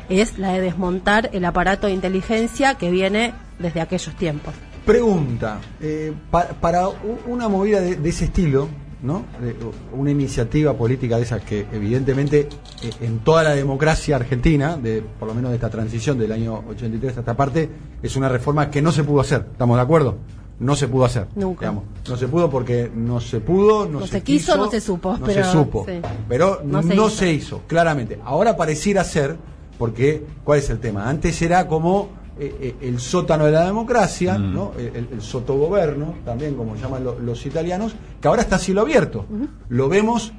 es 0.10 0.38
la 0.38 0.54
de 0.54 0.62
desmontar 0.62 1.30
el 1.34 1.46
aparato 1.46 1.88
de 1.88 1.94
inteligencia 1.94 2.76
que 2.76 2.92
viene 2.92 3.34
desde 3.60 3.82
aquellos 3.82 4.16
tiempos. 4.16 4.54
Pregunta, 4.86 5.60
eh, 5.82 6.14
pa- 6.30 6.50
para 6.62 6.88
una 7.28 7.50
movida 7.50 7.82
de 7.82 8.10
ese 8.10 8.26
estilo, 8.26 8.70
¿no? 9.04 9.24
De- 9.42 9.56
una 9.94 10.12
iniciativa 10.12 10.74
política 10.74 11.18
de 11.18 11.24
esas 11.24 11.42
que 11.44 11.66
evidentemente 11.72 12.48
eh, 12.84 12.92
en 13.02 13.20
toda 13.20 13.44
la 13.44 13.52
democracia 13.56 14.16
argentina, 14.16 14.78
de 14.78 15.04
por 15.20 15.28
lo 15.28 15.34
menos 15.34 15.52
de 15.52 15.56
esta 15.56 15.70
transición 15.70 16.18
del 16.18 16.32
año 16.32 16.64
83 16.70 17.18
a 17.18 17.20
esta 17.20 17.36
parte, 17.36 17.70
es 18.02 18.16
una 18.16 18.30
reforma 18.30 18.70
que 18.72 18.82
no 18.82 18.92
se 18.92 19.04
pudo 19.04 19.22
hacer, 19.22 19.46
¿estamos 19.52 19.78
de 19.78 19.84
acuerdo? 19.84 20.18
No 20.58 20.76
se 20.78 20.88
pudo 20.88 21.04
hacer. 21.04 21.28
Nunca. 21.36 21.62
digamos. 21.66 21.84
No 22.08 22.16
se 22.16 22.28
pudo 22.30 22.50
porque 22.50 22.90
no 22.96 23.20
se 23.20 23.42
pudo, 23.42 23.86
no, 23.86 24.00
No 24.00 24.08
se 24.08 24.22
quiso, 24.24 24.54
quiso, 24.54 24.58
no 24.58 24.72
se 24.72 24.80
supo, 24.80 25.18
No 25.18 25.26
pero 25.26 25.44
se 25.44 25.52
supo. 25.52 25.86
sí. 25.86 26.00
Pero 26.30 26.62
No 26.64 26.82
no, 26.82 27.10
se 27.10 27.18
se, 27.18 27.34
hizo. 27.34 27.58
hizo, 27.58 27.62
claramente. 27.68 28.20
Ahora 28.24 28.56
pareciera 28.56 29.04
ser 29.04 29.36
porque 29.78 30.24
¿cuál 30.46 30.60
es 30.60 30.70
el 30.70 30.80
tema? 30.80 31.10
Antes 31.10 31.42
era 31.42 31.68
como 31.68 32.08
eh, 32.40 32.56
eh, 32.62 32.76
el 32.82 33.00
sótano 33.00 33.46
de 33.46 33.52
la 33.52 33.66
democracia, 33.66 34.38
Mm. 34.38 34.54
¿no? 34.54 34.72
el, 34.78 35.08
el- 35.14 35.22
sotogoverno, 35.22 36.16
también 36.26 36.56
como 36.56 36.76
llaman 36.76 37.04
lo- 37.04 37.20
los 37.20 37.46
italianos, 37.46 37.96
que 38.22 38.28
ahora 38.28 38.42
está 38.42 38.58
a 38.58 38.60
cielo 38.60 38.82
abierto. 38.82 39.26
Lo 39.70 39.88
vemos, 39.90 40.34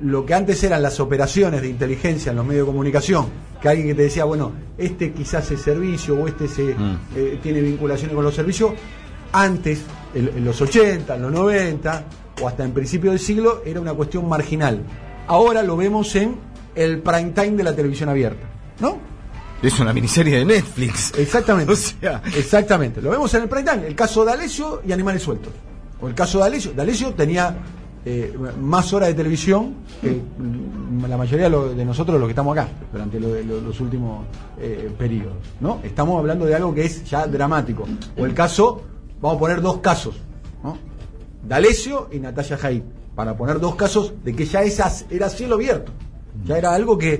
lo 0.00 0.24
que 0.26 0.34
antes 0.34 0.62
eran 0.64 0.82
las 0.82 1.00
operaciones 1.00 1.62
de 1.62 1.68
inteligencia 1.68 2.30
en 2.30 2.36
los 2.36 2.44
medios 2.46 2.66
de 2.66 2.72
comunicación, 2.72 3.26
que 3.60 3.68
alguien 3.68 3.88
que 3.88 3.94
te 3.94 4.02
decía, 4.02 4.24
bueno, 4.24 4.52
este 4.78 5.12
quizás 5.12 5.50
es 5.50 5.60
servicio 5.62 6.14
o 6.20 6.26
este 6.26 6.46
se, 6.48 6.74
Mm. 6.74 6.98
eh, 7.16 7.38
tiene 7.42 7.60
vinculaciones 7.60 8.14
con 8.14 8.24
los 8.24 8.34
servicios, 8.34 8.72
antes, 9.32 9.82
en, 10.14 10.28
en 10.28 10.44
los 10.44 10.60
80, 10.60 11.14
en 11.16 11.22
los 11.22 11.32
90 11.32 12.04
o 12.42 12.48
hasta 12.48 12.64
en 12.64 12.72
principio 12.72 13.10
del 13.10 13.20
siglo, 13.20 13.62
era 13.64 13.80
una 13.80 13.94
cuestión 13.94 14.28
marginal. 14.28 14.80
Ahora 15.26 15.62
lo 15.62 15.76
vemos 15.76 16.14
en 16.16 16.34
el 16.74 16.98
prime 17.00 17.30
time 17.30 17.50
de 17.52 17.62
la 17.62 17.74
televisión 17.76 18.08
abierta, 18.08 18.46
¿no? 18.80 18.98
Es 19.62 19.78
una 19.78 19.92
miniserie 19.92 20.38
de 20.38 20.44
Netflix. 20.44 21.12
Exactamente. 21.18 21.72
O 21.72 21.76
sea- 21.76 22.22
Exactamente. 22.36 23.00
Lo 23.02 23.10
vemos 23.10 23.32
en 23.34 23.42
el 23.42 23.48
prime 23.48 23.70
time. 23.70 23.86
El 23.86 23.94
caso 23.94 24.24
de 24.24 24.32
Alessio 24.32 24.82
y 24.86 24.92
Animales 24.92 25.22
Sueltos. 25.22 25.52
O 26.00 26.08
el 26.08 26.14
caso 26.14 26.38
de 26.38 26.44
Alessio. 26.46 26.72
De 26.72 26.80
Alessio 26.82 27.12
tenía 27.14 27.56
eh, 28.06 28.34
más 28.58 28.90
horas 28.94 29.08
de 29.10 29.14
televisión 29.14 29.74
que 30.00 30.18
la 31.06 31.16
mayoría 31.18 31.50
de, 31.50 31.84
nosotros 31.84 32.18
los 32.18 32.26
que 32.26 32.30
estamos 32.32 32.56
acá 32.56 32.68
durante 32.90 33.20
lo- 33.20 33.38
lo- 33.42 33.60
los 33.60 33.80
últimos 33.80 34.24
eh, 34.58 34.90
periodos. 34.96 35.36
¿no? 35.60 35.80
Estamos 35.82 36.18
hablando 36.18 36.46
de 36.46 36.54
algo 36.54 36.74
que 36.74 36.86
es 36.86 37.04
ya 37.04 37.26
dramático. 37.26 37.84
O 38.16 38.24
el 38.24 38.32
caso, 38.32 38.80
vamos 39.20 39.36
a 39.36 39.40
poner 39.40 39.60
dos 39.60 39.78
casos. 39.78 40.14
¿no? 40.64 40.78
De 41.46 41.54
Alessio 41.54 42.08
y 42.10 42.18
Natalia 42.18 42.56
Jaid. 42.56 42.82
Para 43.14 43.36
poner 43.36 43.60
dos 43.60 43.74
casos 43.74 44.14
de 44.24 44.34
que 44.34 44.46
ya 44.46 44.62
esas 44.62 45.04
era 45.10 45.28
cielo 45.28 45.56
abierto. 45.56 45.92
Ya 46.46 46.56
era 46.56 46.72
algo 46.72 46.96
que 46.96 47.12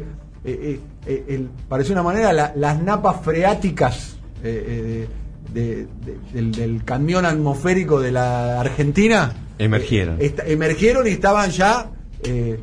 eh, 0.44 0.80
eh, 1.06 1.24
el- 1.28 1.48
parecía 1.68 1.92
una 1.94 2.02
manera 2.02 2.32
la- 2.32 2.52
las 2.56 2.82
napas 2.82 3.22
freáticas 3.22 4.16
eh, 4.42 5.06
eh, 5.06 5.08
de- 5.52 5.86
de- 6.04 6.18
del, 6.32 6.52
del 6.52 6.84
camión 6.84 7.24
atmosférico 7.26 8.00
de 8.00 8.12
la 8.12 8.60
Argentina 8.60 9.32
Emergieron. 9.58 10.14
eh, 10.20 10.26
esta- 10.26 10.46
emergieron 10.46 11.06
y 11.06 11.10
estaban 11.10 11.50
ya 11.50 11.90
eh, 12.22 12.58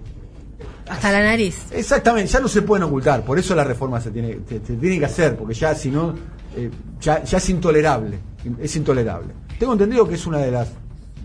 Hasta 0.89 1.11
la 1.11 1.21
nariz. 1.23 1.65
exactamente 1.71 2.31
ya 2.31 2.39
no 2.39 2.47
se 2.47 2.61
pueden 2.61 2.83
ocultar 2.83 3.23
por 3.23 3.37
eso 3.39 3.53
la 3.55 3.63
reforma 3.63 3.99
se 3.99 4.11
tiene 4.11 4.39
se, 4.47 4.59
se 4.65 4.75
tiene 4.75 4.99
que 4.99 5.05
hacer 5.05 5.35
porque 5.35 5.53
ya 5.53 5.75
si 5.75 5.89
no 5.91 6.13
eh, 6.55 6.69
ya, 7.01 7.23
ya 7.23 7.37
es 7.39 7.49
intolerable 7.49 8.17
es 8.61 8.75
intolerable 8.75 9.33
tengo 9.59 9.73
entendido 9.73 10.07
que 10.07 10.15
es 10.15 10.25
una 10.25 10.37
de 10.39 10.51
las 10.51 10.69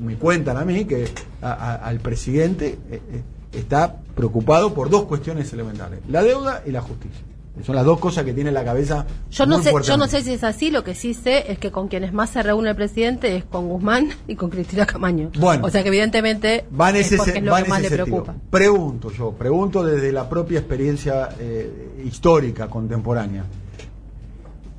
me 0.01 0.17
cuentan 0.17 0.57
a 0.57 0.65
mí 0.65 0.85
que 0.85 1.07
a- 1.43 1.53
a- 1.53 1.75
al 1.77 2.01
presidente 2.01 2.79
eh, 2.91 3.01
eh, 3.13 3.23
está 3.53 3.97
preocupado 4.15 4.75
por 4.75 4.91
dos 4.91 5.05
cuestiones 5.05 5.53
elementales 5.53 6.01
la 6.09 6.23
deuda 6.23 6.63
y 6.67 6.71
la 6.71 6.81
justicia 6.81 7.21
son 7.67 7.75
las 7.77 7.85
dos 7.85 7.99
cosas 8.01 8.25
que 8.25 8.33
tiene 8.33 8.49
en 8.49 8.55
la 8.55 8.65
cabeza 8.65 9.05
Yo 9.31 9.45
no 9.45 9.63
sé, 9.63 9.73
yo 9.85 9.99
no 9.99 10.07
sé 10.09 10.23
si 10.23 10.33
es 10.33 10.43
así, 10.43 10.71
lo 10.71 10.83
que 10.83 10.95
sí 10.95 11.13
sé 11.13 11.53
es 11.53 11.59
que 11.59 11.71
con 11.71 11.89
quienes 11.89 12.15
más 12.15 12.31
se 12.31 12.43
reúne 12.43 12.71
el 12.71 12.77
presidente 12.77 13.37
es 13.37 13.45
con 13.45 13.69
Guzmán 13.69 14.09
y 14.27 14.37
con 14.37 14.49
Cristina 14.49 14.87
Camaño. 14.87 15.31
Bueno. 15.39 15.67
o 15.67 15.71
sea 15.71 15.83
que 15.83 15.89
evidentemente 15.89 16.65
Va 16.81 16.89
en 16.89 16.97
es 16.97 17.07
ese, 17.09 17.19
porque 17.19 17.33
se- 17.33 17.39
es 17.39 17.45
lo 17.45 17.55
que 17.55 17.65
más 17.69 17.83
le 17.83 17.89
sentido. 17.91 18.07
preocupa. 18.07 18.35
Pregunto 18.49 19.11
yo, 19.13 19.33
pregunto 19.33 19.85
desde 19.85 20.13
la 20.13 20.31
propia 20.31 20.61
experiencia 20.61 21.29
eh, 21.39 22.01
histórica 22.07 22.69
contemporánea. 22.69 23.45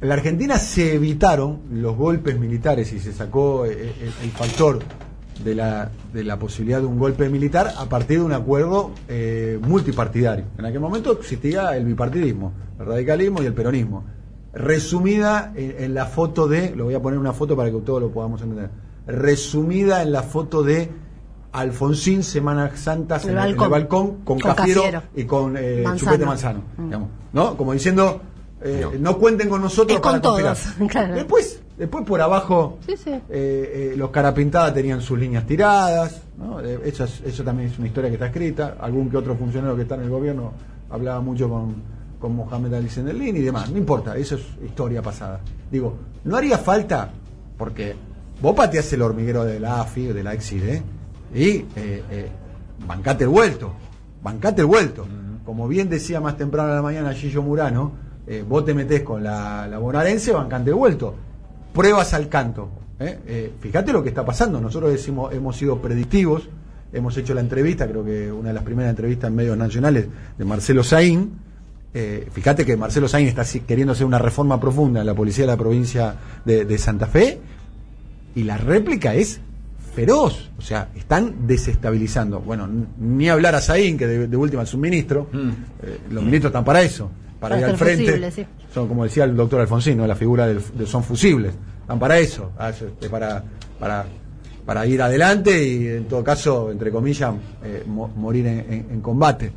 En 0.01 0.09
la 0.09 0.15
Argentina 0.15 0.57
se 0.57 0.95
evitaron 0.95 1.59
los 1.71 1.95
golpes 1.95 2.39
militares 2.39 2.91
y 2.91 2.99
se 2.99 3.13
sacó 3.13 3.65
eh, 3.67 3.93
el, 4.01 4.13
el 4.23 4.31
factor 4.31 4.79
de 5.43 5.55
la, 5.55 5.89
de 6.13 6.23
la 6.23 6.37
posibilidad 6.37 6.79
de 6.79 6.85
un 6.85 6.99
golpe 6.99 7.29
militar 7.29 7.73
a 7.77 7.85
partir 7.85 8.19
de 8.19 8.25
un 8.25 8.33
acuerdo 8.33 8.91
eh, 9.07 9.59
multipartidario. 9.61 10.45
En 10.57 10.65
aquel 10.65 10.79
momento 10.79 11.11
existía 11.13 11.75
el 11.75 11.85
bipartidismo, 11.85 12.53
el 12.79 12.85
radicalismo 12.85 13.41
y 13.41 13.45
el 13.45 13.53
peronismo. 13.53 14.03
Resumida 14.53 15.51
en, 15.55 15.75
en 15.83 15.93
la 15.95 16.05
foto 16.05 16.47
de, 16.47 16.75
lo 16.75 16.85
voy 16.85 16.93
a 16.93 17.01
poner 17.01 17.17
una 17.19 17.33
foto 17.33 17.55
para 17.57 17.71
que 17.71 17.77
todos 17.79 17.99
lo 18.01 18.11
podamos 18.11 18.41
entender, 18.41 18.69
resumida 19.07 20.01
en 20.03 20.11
la 20.11 20.21
foto 20.23 20.61
de 20.63 20.91
Alfonsín 21.51 22.23
Semanas 22.23 22.79
Santas 22.79 23.25
El 23.25 23.31
en, 23.31 23.37
el- 23.39 23.55
en 23.55 23.61
el 23.61 23.69
balcón. 23.69 24.07
con, 24.23 24.39
Con 24.39 24.55
Cafiero, 24.55 24.81
Cafiero. 24.81 25.03
y 25.15 25.23
con 25.25 25.57
eh, 25.57 25.81
Manzano. 25.83 25.97
Chupete 26.11 26.25
Manzano. 26.25 26.61
Mm. 26.77 26.85
digamos, 26.85 27.09
¿no? 27.33 27.57
Como 27.57 27.73
diciendo, 27.73 28.21
eh, 28.61 28.85
no. 28.99 29.17
cuenten 29.17 29.49
con 29.49 29.61
nosotros 29.61 29.95
Es 29.95 30.01
con 30.01 30.11
para 30.13 30.21
conspirar. 30.21 30.55
todos, 30.55 30.89
claro. 30.91 31.15
Después, 31.15 31.62
después 31.77 32.05
por 32.05 32.21
abajo, 32.21 32.77
Sí, 32.85 32.95
sí. 32.97 33.09
eh, 33.11 33.21
eh, 33.29 33.93
los 33.97 34.09
carapintadas 34.11 34.73
tenían 34.73 35.01
sus 35.01 35.17
líneas 35.19 35.45
tiradas, 35.45 36.21
¿no? 36.37 36.59
Eh, 36.61 36.79
eso, 36.85 37.03
es- 37.05 37.21
eso 37.25 37.43
también 37.43 37.69
es 37.69 37.77
una 37.77 37.87
historia 37.87 38.09
que 38.09 38.15
está 38.15 38.27
escrita. 38.27 38.75
Algún 38.79 39.09
que 39.09 39.17
otro 39.17 39.35
funcionario 39.35 39.75
que 39.75 39.83
está 39.83 39.95
en 39.95 40.01
el 40.01 40.09
gobierno 40.09 40.51
hablaba 40.89 41.21
mucho 41.21 41.49
con, 41.49 41.75
con 42.19 42.35
Mohamed 42.35 42.73
Ali 42.75 42.89
Sendelín 42.89 43.35
y 43.37 43.41
demás. 43.41 43.69
No 43.71 43.77
importa, 43.77 44.15
eso 44.17 44.35
es 44.35 44.41
historia 44.63 45.01
pasada. 45.01 45.39
Digo, 45.71 45.95
no 46.23 46.35
haría 46.37 46.57
falta, 46.57 47.09
porque 47.57 47.95
vos 48.41 48.55
pateás 48.55 48.91
el 48.93 49.01
hormiguero 49.01 49.43
de 49.45 49.59
la 49.59 49.81
AFI, 49.81 50.07
de 50.07 50.23
la 50.23 50.33
EXID, 50.33 50.63
y 51.33 51.47
eh, 51.49 51.65
eh, 51.75 52.27
bancate 52.87 53.23
el 53.23 53.29
vuelto, 53.29 53.73
bancate 54.21 54.61
el 54.61 54.67
vuelto. 54.67 55.05
Como 55.45 55.67
bien 55.67 55.89
decía 55.89 56.21
más 56.21 56.37
temprano 56.37 56.69
en 56.69 56.75
la 56.75 56.81
mañana 56.81 57.13
Gillo 57.13 57.41
Murano, 57.41 57.91
eh, 58.27 58.45
vos 58.47 58.63
te 58.63 58.73
metés 58.73 59.01
con 59.01 59.21
la, 59.23 59.67
la 59.67 59.77
bonaerense, 59.79 60.31
bancate 60.31 60.69
el 60.69 60.75
vuelto. 60.75 61.15
Pruebas 61.73 62.13
al 62.13 62.29
canto. 62.29 62.69
¿eh? 62.99 63.19
Eh, 63.25 63.53
fíjate 63.59 63.91
lo 63.91 64.03
que 64.03 64.09
está 64.09 64.25
pasando. 64.25 64.61
Nosotros 64.61 64.91
decimos, 64.91 65.33
hemos 65.33 65.57
sido 65.57 65.81
predictivos, 65.81 66.49
hemos 66.91 67.17
hecho 67.17 67.33
la 67.33 67.41
entrevista, 67.41 67.87
creo 67.87 68.05
que 68.05 68.31
una 68.31 68.49
de 68.49 68.53
las 68.53 68.63
primeras 68.63 68.91
entrevistas 68.91 69.29
en 69.29 69.35
medios 69.35 69.57
nacionales 69.57 70.07
de 70.37 70.45
Marcelo 70.45 70.83
Saín. 70.83 71.31
Eh, 71.95 72.27
fíjate 72.31 72.65
que 72.65 72.75
Marcelo 72.75 73.07
Saín 73.07 73.27
está 73.27 73.43
queriendo 73.67 73.93
hacer 73.93 74.05
una 74.05 74.17
reforma 74.17 74.59
profunda 74.59 75.01
en 75.01 75.05
la 75.05 75.13
policía 75.13 75.43
de 75.45 75.51
la 75.51 75.57
provincia 75.57 76.15
de, 76.43 76.65
de 76.65 76.77
Santa 76.77 77.05
Fe 77.05 77.39
y 78.35 78.43
la 78.43 78.57
réplica 78.57 79.13
es 79.13 79.39
feroz. 79.95 80.49
O 80.57 80.61
sea, 80.61 80.89
están 80.95 81.47
desestabilizando. 81.47 82.39
Bueno, 82.39 82.67
ni 82.99 83.29
hablar 83.29 83.55
a 83.55 83.61
Saín, 83.61 83.97
que 83.97 84.07
de, 84.07 84.27
de 84.27 84.37
última 84.37 84.63
es 84.63 84.73
un 84.73 84.81
ministro. 84.81 85.27
Eh, 85.33 85.99
los 86.09 86.23
ministros 86.23 86.49
están 86.49 86.65
para 86.65 86.81
eso, 86.81 87.11
para, 87.43 87.55
Para 87.55 87.59
ir 87.59 87.65
al 87.65 87.77
frente. 87.77 88.31
sí. 88.31 88.45
Son, 88.73 88.87
como 88.87 89.03
decía 89.03 89.25
el 89.25 89.35
doctor 89.35 89.59
Alfonsín, 89.59 89.97
¿no? 89.97 90.07
la 90.07 90.15
figura 90.15 90.47
del, 90.47 90.61
de 90.75 90.85
son 90.85 91.03
fusibles. 91.03 91.53
Están 91.81 91.99
para 91.99 92.17
eso, 92.17 92.51
ah, 92.57 92.69
este, 92.69 93.09
para, 93.09 93.43
para, 93.79 94.05
para 94.65 94.85
ir 94.87 95.01
adelante 95.01 95.61
y, 95.67 95.87
en 95.87 96.05
todo 96.05 96.23
caso, 96.23 96.71
entre 96.71 96.89
comillas, 96.89 97.33
eh, 97.63 97.83
mo- 97.85 98.07
morir 98.15 98.47
en, 98.47 98.59
en- 98.59 98.87
en 98.91 99.01
combate. 99.01 99.51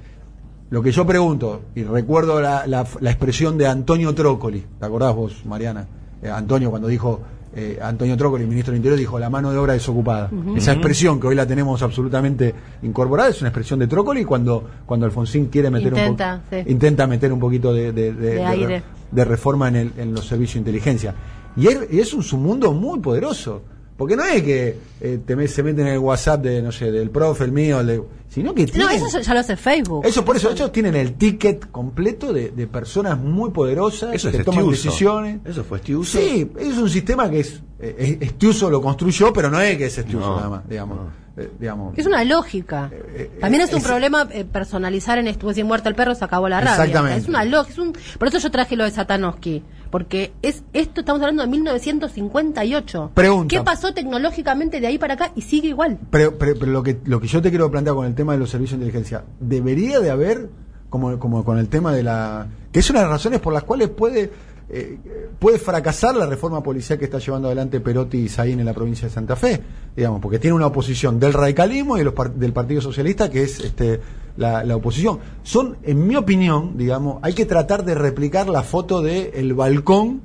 Lo 0.70 0.82
que 0.82 0.90
yo 0.90 1.06
pregunto, 1.06 1.62
y 1.76 1.84
recuerdo 1.84 2.40
la, 2.40 2.66
la- 2.66 2.84
la 3.00 3.10
expresión 3.10 3.56
de 3.56 3.68
Antonio 3.68 4.12
Trócoli, 4.14 4.64
¿te 4.80 4.84
acordás 4.84 5.14
vos, 5.14 5.46
Mariana? 5.46 5.86
Eh, 6.20 6.28
Antonio, 6.28 6.70
cuando 6.70 6.88
dijo, 6.88 7.20
eh, 7.56 7.78
Antonio 7.82 8.16
Trócoli, 8.16 8.44
ministro 8.46 8.72
del 8.72 8.78
Interior, 8.78 8.98
dijo 8.98 9.18
la 9.18 9.30
mano 9.30 9.50
de 9.50 9.56
obra 9.58 9.72
desocupada. 9.72 10.30
Esa 10.54 10.72
expresión 10.72 11.18
que 11.18 11.26
hoy 11.26 11.34
la 11.34 11.46
tenemos 11.46 11.82
absolutamente 11.82 12.54
incorporada 12.82 13.30
es 13.30 13.40
una 13.40 13.48
expresión 13.48 13.78
de 13.80 13.86
Trócoli 13.86 14.24
cuando, 14.24 14.62
cuando 14.84 15.06
Alfonsín 15.06 15.46
quiere 15.46 15.70
meter 15.70 15.88
Intenta, 15.88 16.42
un 16.52 16.64
sí. 16.64 16.70
intenta 16.70 17.06
meter 17.06 17.32
un 17.32 17.40
poquito 17.40 17.72
de, 17.72 17.92
de- 17.92 18.12
de- 18.12 18.34
de 18.34 18.44
aire. 18.44 18.66
re- 18.66 18.82
de 19.10 19.24
reforma 19.24 19.68
en, 19.68 19.76
el- 19.76 19.92
en 19.96 20.12
los 20.14 20.26
servicios 20.26 20.54
de 20.54 20.70
inteligencia. 20.70 21.14
Y 21.56 21.68
es, 21.68 21.78
y 21.90 22.00
es 22.00 22.12
un 22.12 22.22
submundo 22.22 22.72
muy 22.72 23.00
poderoso. 23.00 23.62
Porque 23.96 24.14
no 24.16 24.24
es 24.24 24.42
que 24.42 24.76
eh, 25.00 25.18
te 25.24 25.48
se 25.48 25.62
meten 25.62 25.86
en 25.86 25.94
el 25.94 25.98
WhatsApp 25.98 26.42
de, 26.42 26.60
no 26.60 26.70
sé, 26.70 26.90
del 26.90 27.08
profe, 27.10 27.44
el 27.44 27.52
mío, 27.52 27.80
el 27.80 27.86
de- 27.86 28.02
sino 28.28 28.54
que 28.54 28.66
No, 28.66 28.72
tienen- 28.88 29.06
eso 29.06 29.20
ya 29.20 29.32
lo 29.34 29.40
hace 29.40 29.56
Facebook. 29.56 30.04
eso 30.04 30.22
por 30.24 30.36
eso, 30.36 30.50
ellos 30.50 30.70
tienen 30.70 30.94
el 30.94 31.14
ticket 31.14 31.70
completo 31.70 32.32
de, 32.32 32.50
de 32.50 32.66
personas 32.66 33.18
muy 33.18 33.50
poderosas 33.52 34.14
Eso 34.14 34.30
que 34.30 34.36
es 34.38 34.44
toman 34.44 34.64
Estiuso. 34.64 34.84
decisiones. 34.90 35.40
Eso 35.46 35.64
fue 35.64 35.78
Estiuso. 35.78 36.18
Sí, 36.18 36.50
es 36.58 36.76
un 36.76 36.90
sistema 36.90 37.30
que 37.30 37.40
es, 37.40 37.62
eh, 37.80 38.18
es- 38.20 38.28
Estiuso 38.28 38.68
lo 38.68 38.82
construyó, 38.82 39.32
pero 39.32 39.50
no 39.50 39.60
es 39.60 39.78
que 39.78 39.86
es 39.86 39.96
Estiuso 39.96 40.26
No, 40.28 40.36
nada 40.36 40.50
más, 40.50 40.68
digamos. 40.68 40.98
no. 40.98 41.26
Eh, 41.38 41.50
digamos. 41.60 41.96
Es 41.98 42.06
una 42.06 42.24
lógica. 42.24 42.88
Eh, 42.90 43.30
eh, 43.34 43.38
También 43.40 43.62
es 43.62 43.70
un 43.72 43.78
es- 43.78 43.84
problema 43.84 44.26
eh, 44.30 44.44
personalizar 44.46 45.18
en 45.18 45.28
esto. 45.28 45.52
Si 45.52 45.62
muerto 45.64 45.88
el 45.90 45.94
perro, 45.94 46.14
se 46.14 46.24
acabó 46.24 46.48
la 46.48 46.60
rabia. 46.60 46.82
Exactamente. 46.84 47.18
Es 47.18 47.28
una 47.28 47.44
lógica. 47.44 47.72
Es 47.72 47.78
un... 47.78 47.92
Por 48.18 48.28
eso 48.28 48.38
yo 48.38 48.50
traje 48.50 48.74
lo 48.74 48.84
de 48.84 48.90
Satanowski. 48.90 49.62
Porque 49.96 50.34
es 50.42 50.62
esto 50.74 51.00
estamos 51.00 51.22
hablando 51.22 51.42
de 51.42 51.48
1958. 51.48 53.12
Pregunta. 53.14 53.48
¿Qué 53.56 53.62
pasó 53.64 53.94
tecnológicamente 53.94 54.78
de 54.78 54.86
ahí 54.88 54.98
para 54.98 55.14
acá 55.14 55.32
y 55.34 55.40
sigue 55.40 55.68
igual? 55.68 55.98
Pero, 56.10 56.36
pero, 56.36 56.54
pero 56.60 56.70
lo, 56.70 56.82
que, 56.82 56.98
lo 57.06 57.18
que 57.18 57.26
yo 57.28 57.40
te 57.40 57.48
quiero 57.48 57.70
plantear 57.70 57.96
con 57.96 58.04
el 58.06 58.14
tema 58.14 58.34
de 58.34 58.38
los 58.38 58.50
servicios 58.50 58.78
de 58.78 58.84
inteligencia, 58.84 59.24
debería 59.40 59.98
de 60.00 60.10
haber, 60.10 60.50
como, 60.90 61.18
como 61.18 61.46
con 61.46 61.56
el 61.56 61.68
tema 61.68 61.94
de 61.94 62.02
la... 62.02 62.46
que 62.72 62.80
es 62.80 62.90
una 62.90 62.98
de 63.00 63.04
las 63.06 63.12
razones 63.12 63.40
por 63.40 63.54
las 63.54 63.62
cuales 63.64 63.88
puede, 63.88 64.30
eh, 64.68 64.98
puede 65.38 65.58
fracasar 65.58 66.14
la 66.14 66.26
reforma 66.26 66.62
policial 66.62 66.98
que 66.98 67.06
está 67.06 67.18
llevando 67.18 67.48
adelante 67.48 67.80
Perotti 67.80 68.18
y 68.18 68.28
Saín 68.28 68.60
en 68.60 68.66
la 68.66 68.74
provincia 68.74 69.08
de 69.08 69.14
Santa 69.14 69.34
Fe, 69.34 69.62
digamos, 69.96 70.20
porque 70.20 70.38
tiene 70.38 70.54
una 70.56 70.66
oposición 70.66 71.18
del 71.18 71.32
radicalismo 71.32 71.96
y 71.96 72.00
de 72.00 72.04
los 72.04 72.12
par- 72.12 72.34
del 72.34 72.52
Partido 72.52 72.82
Socialista, 72.82 73.30
que 73.30 73.44
es 73.44 73.60
este, 73.60 73.98
la, 74.36 74.64
la 74.64 74.76
oposición. 74.76 75.18
Son, 75.42 75.78
en 75.82 76.06
mi 76.06 76.16
opinión, 76.16 76.76
digamos, 76.76 77.18
hay 77.22 77.32
que 77.34 77.46
tratar 77.46 77.84
de 77.84 77.94
replicar 77.94 78.48
la 78.48 78.62
foto 78.62 79.02
del 79.02 79.30
el 79.34 79.54
balcón 79.54 80.22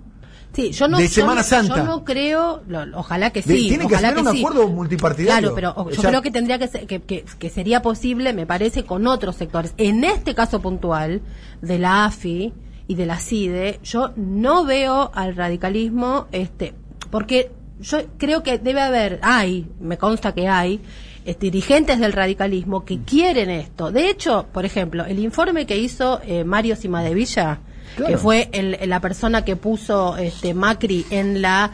Sí, 0.53 0.71
yo 0.73 0.89
no, 0.89 0.97
De 0.97 1.07
Semana 1.07 1.43
Santa. 1.43 1.77
Yo 1.77 1.83
no 1.85 2.03
creo, 2.03 2.61
lo- 2.67 2.99
ojalá 2.99 3.29
que 3.29 3.41
De- 3.41 3.55
sí. 3.55 3.69
tiene 3.69 3.87
que 3.87 3.95
haber 3.95 4.17
un 4.17 4.29
sí. 4.33 4.39
acuerdo 4.39 4.67
multipartidario. 4.67 5.53
Claro, 5.53 5.55
pero 5.55 5.71
o- 5.77 5.87
O 5.87 5.89
yo 5.91 6.01
sea- 6.01 6.09
creo 6.09 6.21
que 6.21 6.29
tendría 6.29 6.59
que, 6.59 6.67
ser- 6.67 6.87
que, 6.87 7.01
que, 7.01 7.23
que 7.39 7.49
sería 7.49 7.81
posible, 7.81 8.33
me 8.33 8.45
parece, 8.45 8.83
con 8.83 9.07
otros 9.07 9.37
sectores. 9.37 9.73
En 9.77 10.03
este 10.03 10.35
caso 10.35 10.61
puntual 10.61 11.21
de 11.61 11.79
la 11.79 12.03
AFI 12.03 12.51
y 12.85 12.95
de 12.95 13.05
la 13.05 13.17
CIDE, 13.17 13.79
yo 13.81 14.11
no 14.17 14.65
veo 14.65 15.09
al 15.13 15.37
radicalismo, 15.37 16.27
este, 16.33 16.73
porque 17.09 17.53
yo 17.79 17.99
creo 18.17 18.43
que 18.43 18.57
debe 18.57 18.81
haber, 18.81 19.21
hay, 19.23 19.71
me 19.79 19.97
consta 19.97 20.33
que 20.33 20.49
hay, 20.49 20.81
este, 21.25 21.47
dirigentes 21.47 21.99
del 21.99 22.13
radicalismo 22.13 22.85
que 22.85 22.99
quieren 23.01 23.49
esto. 23.49 23.91
De 23.91 24.09
hecho, 24.09 24.47
por 24.51 24.65
ejemplo, 24.65 25.05
el 25.05 25.19
informe 25.19 25.65
que 25.65 25.77
hizo 25.77 26.21
eh, 26.25 26.43
Mario 26.43 26.75
Cimadevilla, 26.75 27.59
que 28.07 28.17
fue 28.17 28.49
el, 28.53 28.77
la 28.89 29.01
persona 29.01 29.43
que 29.43 29.55
puso 29.55 30.17
este, 30.17 30.53
Macri 30.53 31.05
en 31.09 31.41
la 31.41 31.71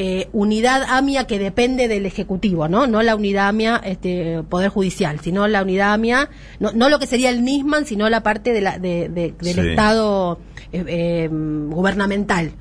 eh, 0.00 0.28
unidad 0.32 0.84
AMIA 0.88 1.26
que 1.26 1.40
depende 1.40 1.88
del 1.88 2.06
Ejecutivo, 2.06 2.68
¿no? 2.68 2.86
No 2.86 3.02
la 3.02 3.16
unidad 3.16 3.48
AMIA 3.48 3.80
este, 3.84 4.44
Poder 4.48 4.68
Judicial, 4.70 5.18
sino 5.18 5.48
la 5.48 5.62
unidad 5.62 5.92
AMIA, 5.92 6.30
no, 6.60 6.70
no 6.70 6.88
lo 6.88 7.00
que 7.00 7.08
sería 7.08 7.30
el 7.30 7.42
NISMAN, 7.44 7.84
sino 7.84 8.08
la 8.08 8.22
parte 8.22 8.52
de 8.52 8.60
la, 8.60 8.78
de, 8.78 9.08
del 9.08 9.58
Estado 9.58 10.38
eh, 10.72 10.84
eh, 10.86 11.28
gubernamental. 11.28 12.52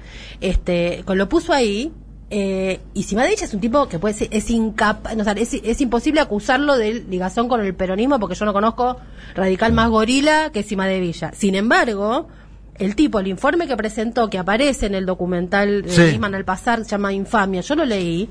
Este, 0.42 1.04
con 1.06 1.20
lo 1.20 1.30
puso 1.30 1.54
ahí, 1.54 1.92
eh, 2.30 2.82
y 2.94 3.04
Simadevilla 3.04 3.46
es 3.46 3.54
un 3.54 3.62
tipo 3.62 3.88
que 3.88 4.00
puede 4.00 4.14
ser, 4.14 4.28
es 4.32 4.50
incapaz, 4.50 5.16
no, 5.16 5.24
es, 5.32 5.54
es, 5.54 5.82
imposible 5.82 6.20
acusarlo 6.20 6.78
de 6.78 6.94
ligazón 6.94 7.48
con 7.48 7.62
el 7.62 7.74
peronismo 7.74 8.20
porque 8.20 8.36
yo 8.36 8.44
no 8.44 8.52
conozco 8.52 8.98
radical 9.34 9.72
más 9.72 9.90
gorila 9.90 10.52
que 10.52 10.64
Simadevilla. 10.64 11.32
Sin 11.34 11.56
embargo, 11.56 12.28
el 12.76 12.96
tipo, 12.96 13.20
el 13.20 13.28
informe 13.28 13.66
que 13.66 13.78
presentó, 13.78 14.30
que 14.30 14.38
aparece 14.38 14.88
en 14.88 14.96
el 14.96 15.06
documental 15.06 15.84
de 15.84 16.12
Nisman 16.12 16.36
al 16.36 16.44
pasar, 16.44 16.84
se 16.84 16.92
llama 16.92 17.14
Infamia, 17.14 17.62
yo 17.62 17.76
lo 17.76 17.86
leí, 17.86 18.30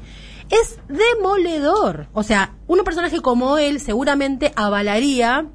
es 0.50 0.78
demoledor. 0.88 2.08
O 2.12 2.22
sea, 2.22 2.54
un 2.66 2.84
personaje 2.84 3.20
como 3.20 3.56
él 3.56 3.80
seguramente 3.80 4.52
avalaría 4.56 5.46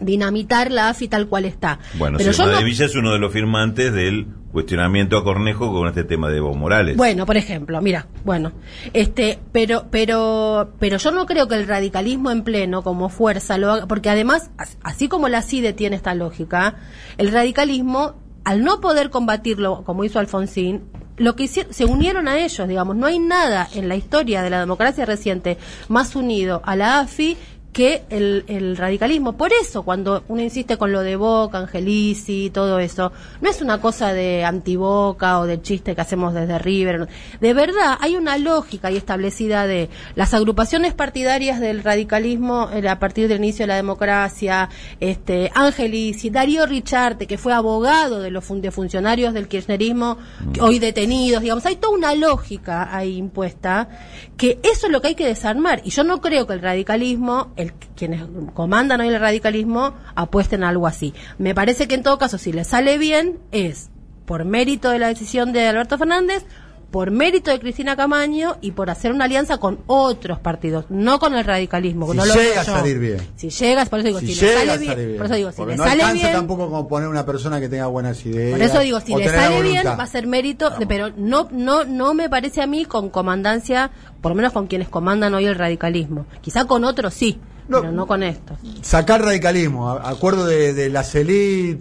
dinamitar 0.00 0.70
la 0.70 0.88
AFI 0.88 1.08
tal 1.08 1.28
cual 1.28 1.44
está. 1.44 1.78
Bueno, 1.94 2.18
pero 2.18 2.64
Villa 2.64 2.86
es 2.86 2.96
uno 2.96 3.12
de 3.12 3.18
los 3.18 3.32
firmantes 3.32 3.92
del 3.92 4.26
cuestionamiento 4.52 5.16
a 5.16 5.24
Cornejo 5.24 5.72
con 5.72 5.88
este 5.88 6.04
tema 6.04 6.28
de 6.28 6.38
Evo 6.38 6.54
Morales. 6.54 6.96
Bueno, 6.96 7.26
por 7.26 7.36
ejemplo, 7.36 7.80
mira, 7.80 8.08
bueno, 8.24 8.52
este, 8.92 9.38
pero, 9.52 9.86
pero, 9.90 10.72
pero 10.78 10.96
yo 10.96 11.10
no 11.12 11.26
creo 11.26 11.46
que 11.48 11.54
el 11.54 11.66
radicalismo 11.66 12.30
en 12.30 12.42
pleno 12.42 12.82
como 12.82 13.08
fuerza 13.08 13.58
lo 13.58 13.70
haga, 13.70 13.86
porque 13.86 14.10
además, 14.10 14.50
así 14.82 15.08
como 15.08 15.28
la 15.28 15.42
CIDE 15.42 15.72
tiene 15.72 15.96
esta 15.96 16.14
lógica, 16.14 16.76
el 17.18 17.30
radicalismo, 17.30 18.14
al 18.44 18.64
no 18.64 18.80
poder 18.80 19.10
combatirlo 19.10 19.84
como 19.84 20.04
hizo 20.04 20.18
Alfonsín, 20.18 20.82
lo 21.16 21.36
que 21.36 21.44
hicieron, 21.44 21.72
se 21.72 21.84
unieron 21.84 22.28
a 22.28 22.38
ellos, 22.38 22.66
digamos, 22.66 22.96
no 22.96 23.06
hay 23.06 23.18
nada 23.18 23.68
en 23.74 23.88
la 23.88 23.96
historia 23.96 24.42
de 24.42 24.50
la 24.50 24.60
democracia 24.60 25.04
reciente 25.04 25.58
más 25.88 26.16
unido 26.16 26.62
a 26.64 26.76
la 26.76 27.00
AFI 27.00 27.36
que 27.72 28.02
el, 28.10 28.44
el, 28.48 28.76
radicalismo. 28.76 29.36
Por 29.36 29.52
eso, 29.52 29.82
cuando 29.82 30.24
uno 30.28 30.42
insiste 30.42 30.76
con 30.76 30.92
lo 30.92 31.00
de 31.00 31.16
Boca, 31.16 31.58
Angelici, 31.58 32.50
todo 32.50 32.80
eso, 32.80 33.12
no 33.40 33.48
es 33.48 33.62
una 33.62 33.80
cosa 33.80 34.12
de 34.12 34.44
antiboca 34.44 35.38
o 35.38 35.46
de 35.46 35.62
chiste 35.62 35.94
que 35.94 36.00
hacemos 36.00 36.34
desde 36.34 36.58
River. 36.58 37.08
De 37.40 37.54
verdad, 37.54 37.96
hay 38.00 38.16
una 38.16 38.38
lógica 38.38 38.88
ahí 38.88 38.96
establecida 38.96 39.66
de 39.66 39.88
las 40.16 40.34
agrupaciones 40.34 40.94
partidarias 40.94 41.60
del 41.60 41.84
radicalismo 41.84 42.68
eh, 42.72 42.88
a 42.88 42.98
partir 42.98 43.28
del 43.28 43.38
inicio 43.38 43.62
de 43.64 43.68
la 43.68 43.76
democracia, 43.76 44.68
este, 44.98 45.52
Angelici, 45.54 46.30
Darío 46.30 46.66
Richarte, 46.66 47.26
que 47.26 47.38
fue 47.38 47.52
abogado 47.52 48.20
de 48.20 48.30
los 48.30 48.50
de 48.60 48.72
funcionarios 48.72 49.32
del 49.32 49.46
kirchnerismo, 49.46 50.16
mm. 50.40 50.62
hoy 50.62 50.80
detenidos, 50.80 51.42
digamos, 51.42 51.64
hay 51.66 51.76
toda 51.76 51.94
una 51.94 52.14
lógica 52.14 52.94
ahí 52.94 53.16
impuesta, 53.16 53.88
que 54.36 54.58
eso 54.64 54.86
es 54.86 54.92
lo 54.92 55.00
que 55.00 55.08
hay 55.08 55.14
que 55.14 55.26
desarmar. 55.26 55.82
Y 55.84 55.90
yo 55.90 56.02
no 56.02 56.20
creo 56.20 56.48
que 56.48 56.54
el 56.54 56.62
radicalismo 56.62 57.52
quienes 57.96 58.22
comandan 58.54 59.00
hoy 59.00 59.08
el 59.08 59.20
radicalismo 59.20 59.94
apuesten 60.14 60.64
a 60.64 60.68
algo 60.68 60.86
así. 60.86 61.14
Me 61.38 61.54
parece 61.54 61.88
que 61.88 61.94
en 61.94 62.02
todo 62.02 62.18
caso, 62.18 62.38
si 62.38 62.52
le 62.52 62.64
sale 62.64 62.98
bien, 62.98 63.38
es 63.52 63.90
por 64.24 64.44
mérito 64.44 64.90
de 64.90 64.98
la 64.98 65.08
decisión 65.08 65.52
de 65.52 65.66
Alberto 65.66 65.98
Fernández, 65.98 66.44
por 66.90 67.10
mérito 67.10 67.50
de 67.50 67.60
Cristina 67.60 67.96
Camaño 67.96 68.56
y 68.60 68.72
por 68.72 68.90
hacer 68.90 69.12
una 69.12 69.26
alianza 69.26 69.58
con 69.58 69.80
otros 69.86 70.38
partidos, 70.40 70.86
no 70.88 71.18
con 71.18 71.34
el 71.34 71.44
radicalismo. 71.44 72.10
Si 72.10 72.16
no 72.16 72.24
llega 72.24 72.60
a 72.60 72.64
salir 72.64 72.98
bien. 72.98 73.18
Si 73.36 73.50
llega, 73.50 73.84
por 73.84 74.00
eso 74.00 74.08
digo, 74.08 74.20
si, 74.20 74.26
le 74.26 74.34
sale 74.34 74.78
bien, 74.78 75.16
Por 75.16 75.26
eso 75.26 75.34
digo, 75.34 75.52
si 75.52 75.64
le 75.64 75.76
no 75.76 75.84
sale 75.84 76.12
bien. 76.12 76.32
tampoco 76.32 76.68
como 76.68 76.88
poner 76.88 77.08
una 77.08 77.24
persona 77.24 77.60
que 77.60 77.68
tenga 77.68 77.86
buenas 77.86 78.24
ideas. 78.26 78.58
Por 78.58 78.62
eso 78.62 78.80
digo, 78.80 79.00
si 79.00 79.14
le 79.14 79.28
sale 79.28 79.62
bien, 79.62 79.86
va 79.86 80.02
a 80.02 80.06
ser 80.06 80.26
mérito, 80.26 80.72
pero 80.88 81.10
no, 81.16 81.48
no, 81.52 81.84
no 81.84 82.14
me 82.14 82.28
parece 82.28 82.62
a 82.62 82.66
mí 82.66 82.84
con 82.84 83.10
comandancia, 83.10 83.90
por 84.20 84.32
lo 84.32 84.36
menos 84.36 84.52
con 84.52 84.66
quienes 84.66 84.88
comandan 84.88 85.34
hoy 85.34 85.46
el 85.46 85.54
radicalismo. 85.54 86.26
Quizá 86.40 86.64
con 86.64 86.84
otros 86.84 87.14
sí 87.14 87.38
no, 87.70 87.80
pero 87.80 87.92
no 87.92 88.06
con 88.06 88.22
esto. 88.22 88.56
Sacar 88.82 89.22
radicalismo, 89.22 89.90
acuerdo 89.90 90.44
de, 90.44 90.74
de 90.74 90.90
las 90.90 91.14
élites, 91.14 91.80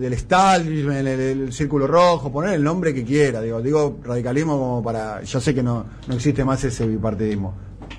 del 0.00 0.12
establishment, 0.12 1.06
el, 1.06 1.52
círculo 1.52 1.86
rojo, 1.86 2.32
poner 2.32 2.54
el 2.54 2.64
nombre 2.64 2.94
que 2.94 3.04
quiera, 3.04 3.42
digo, 3.42 3.60
digo 3.60 3.98
radicalismo 4.02 4.58
como 4.58 4.82
para, 4.82 5.22
yo 5.22 5.40
sé 5.40 5.54
que 5.54 5.62
no, 5.62 5.84
no 6.06 6.14
existe 6.14 6.44
más 6.44 6.64
ese 6.64 6.86
bipartidismo. 6.86 7.54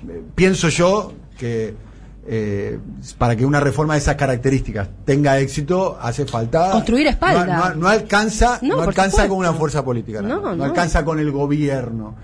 Eh, 0.08 0.20
pienso 0.34 0.68
yo 0.68 1.12
que 1.38 1.74
eh, 2.26 2.78
para 3.18 3.34
que 3.34 3.44
una 3.44 3.58
reforma 3.58 3.94
de 3.94 4.00
esas 4.00 4.14
características 4.14 4.88
tenga 5.04 5.38
éxito 5.38 5.98
hace 6.00 6.24
falta 6.24 6.70
construir 6.70 7.08
espalda. 7.08 7.74
No, 7.76 7.88
alcanza, 7.88 8.58
no, 8.62 8.80
alcanza 8.80 9.28
con 9.28 9.38
una 9.38 9.52
fuerza 9.52 9.84
política, 9.84 10.22
no, 10.22 10.54
no 10.54 10.64
alcanza 10.64 11.04
con 11.04 11.18
el 11.18 11.30
gobierno. 11.30 12.16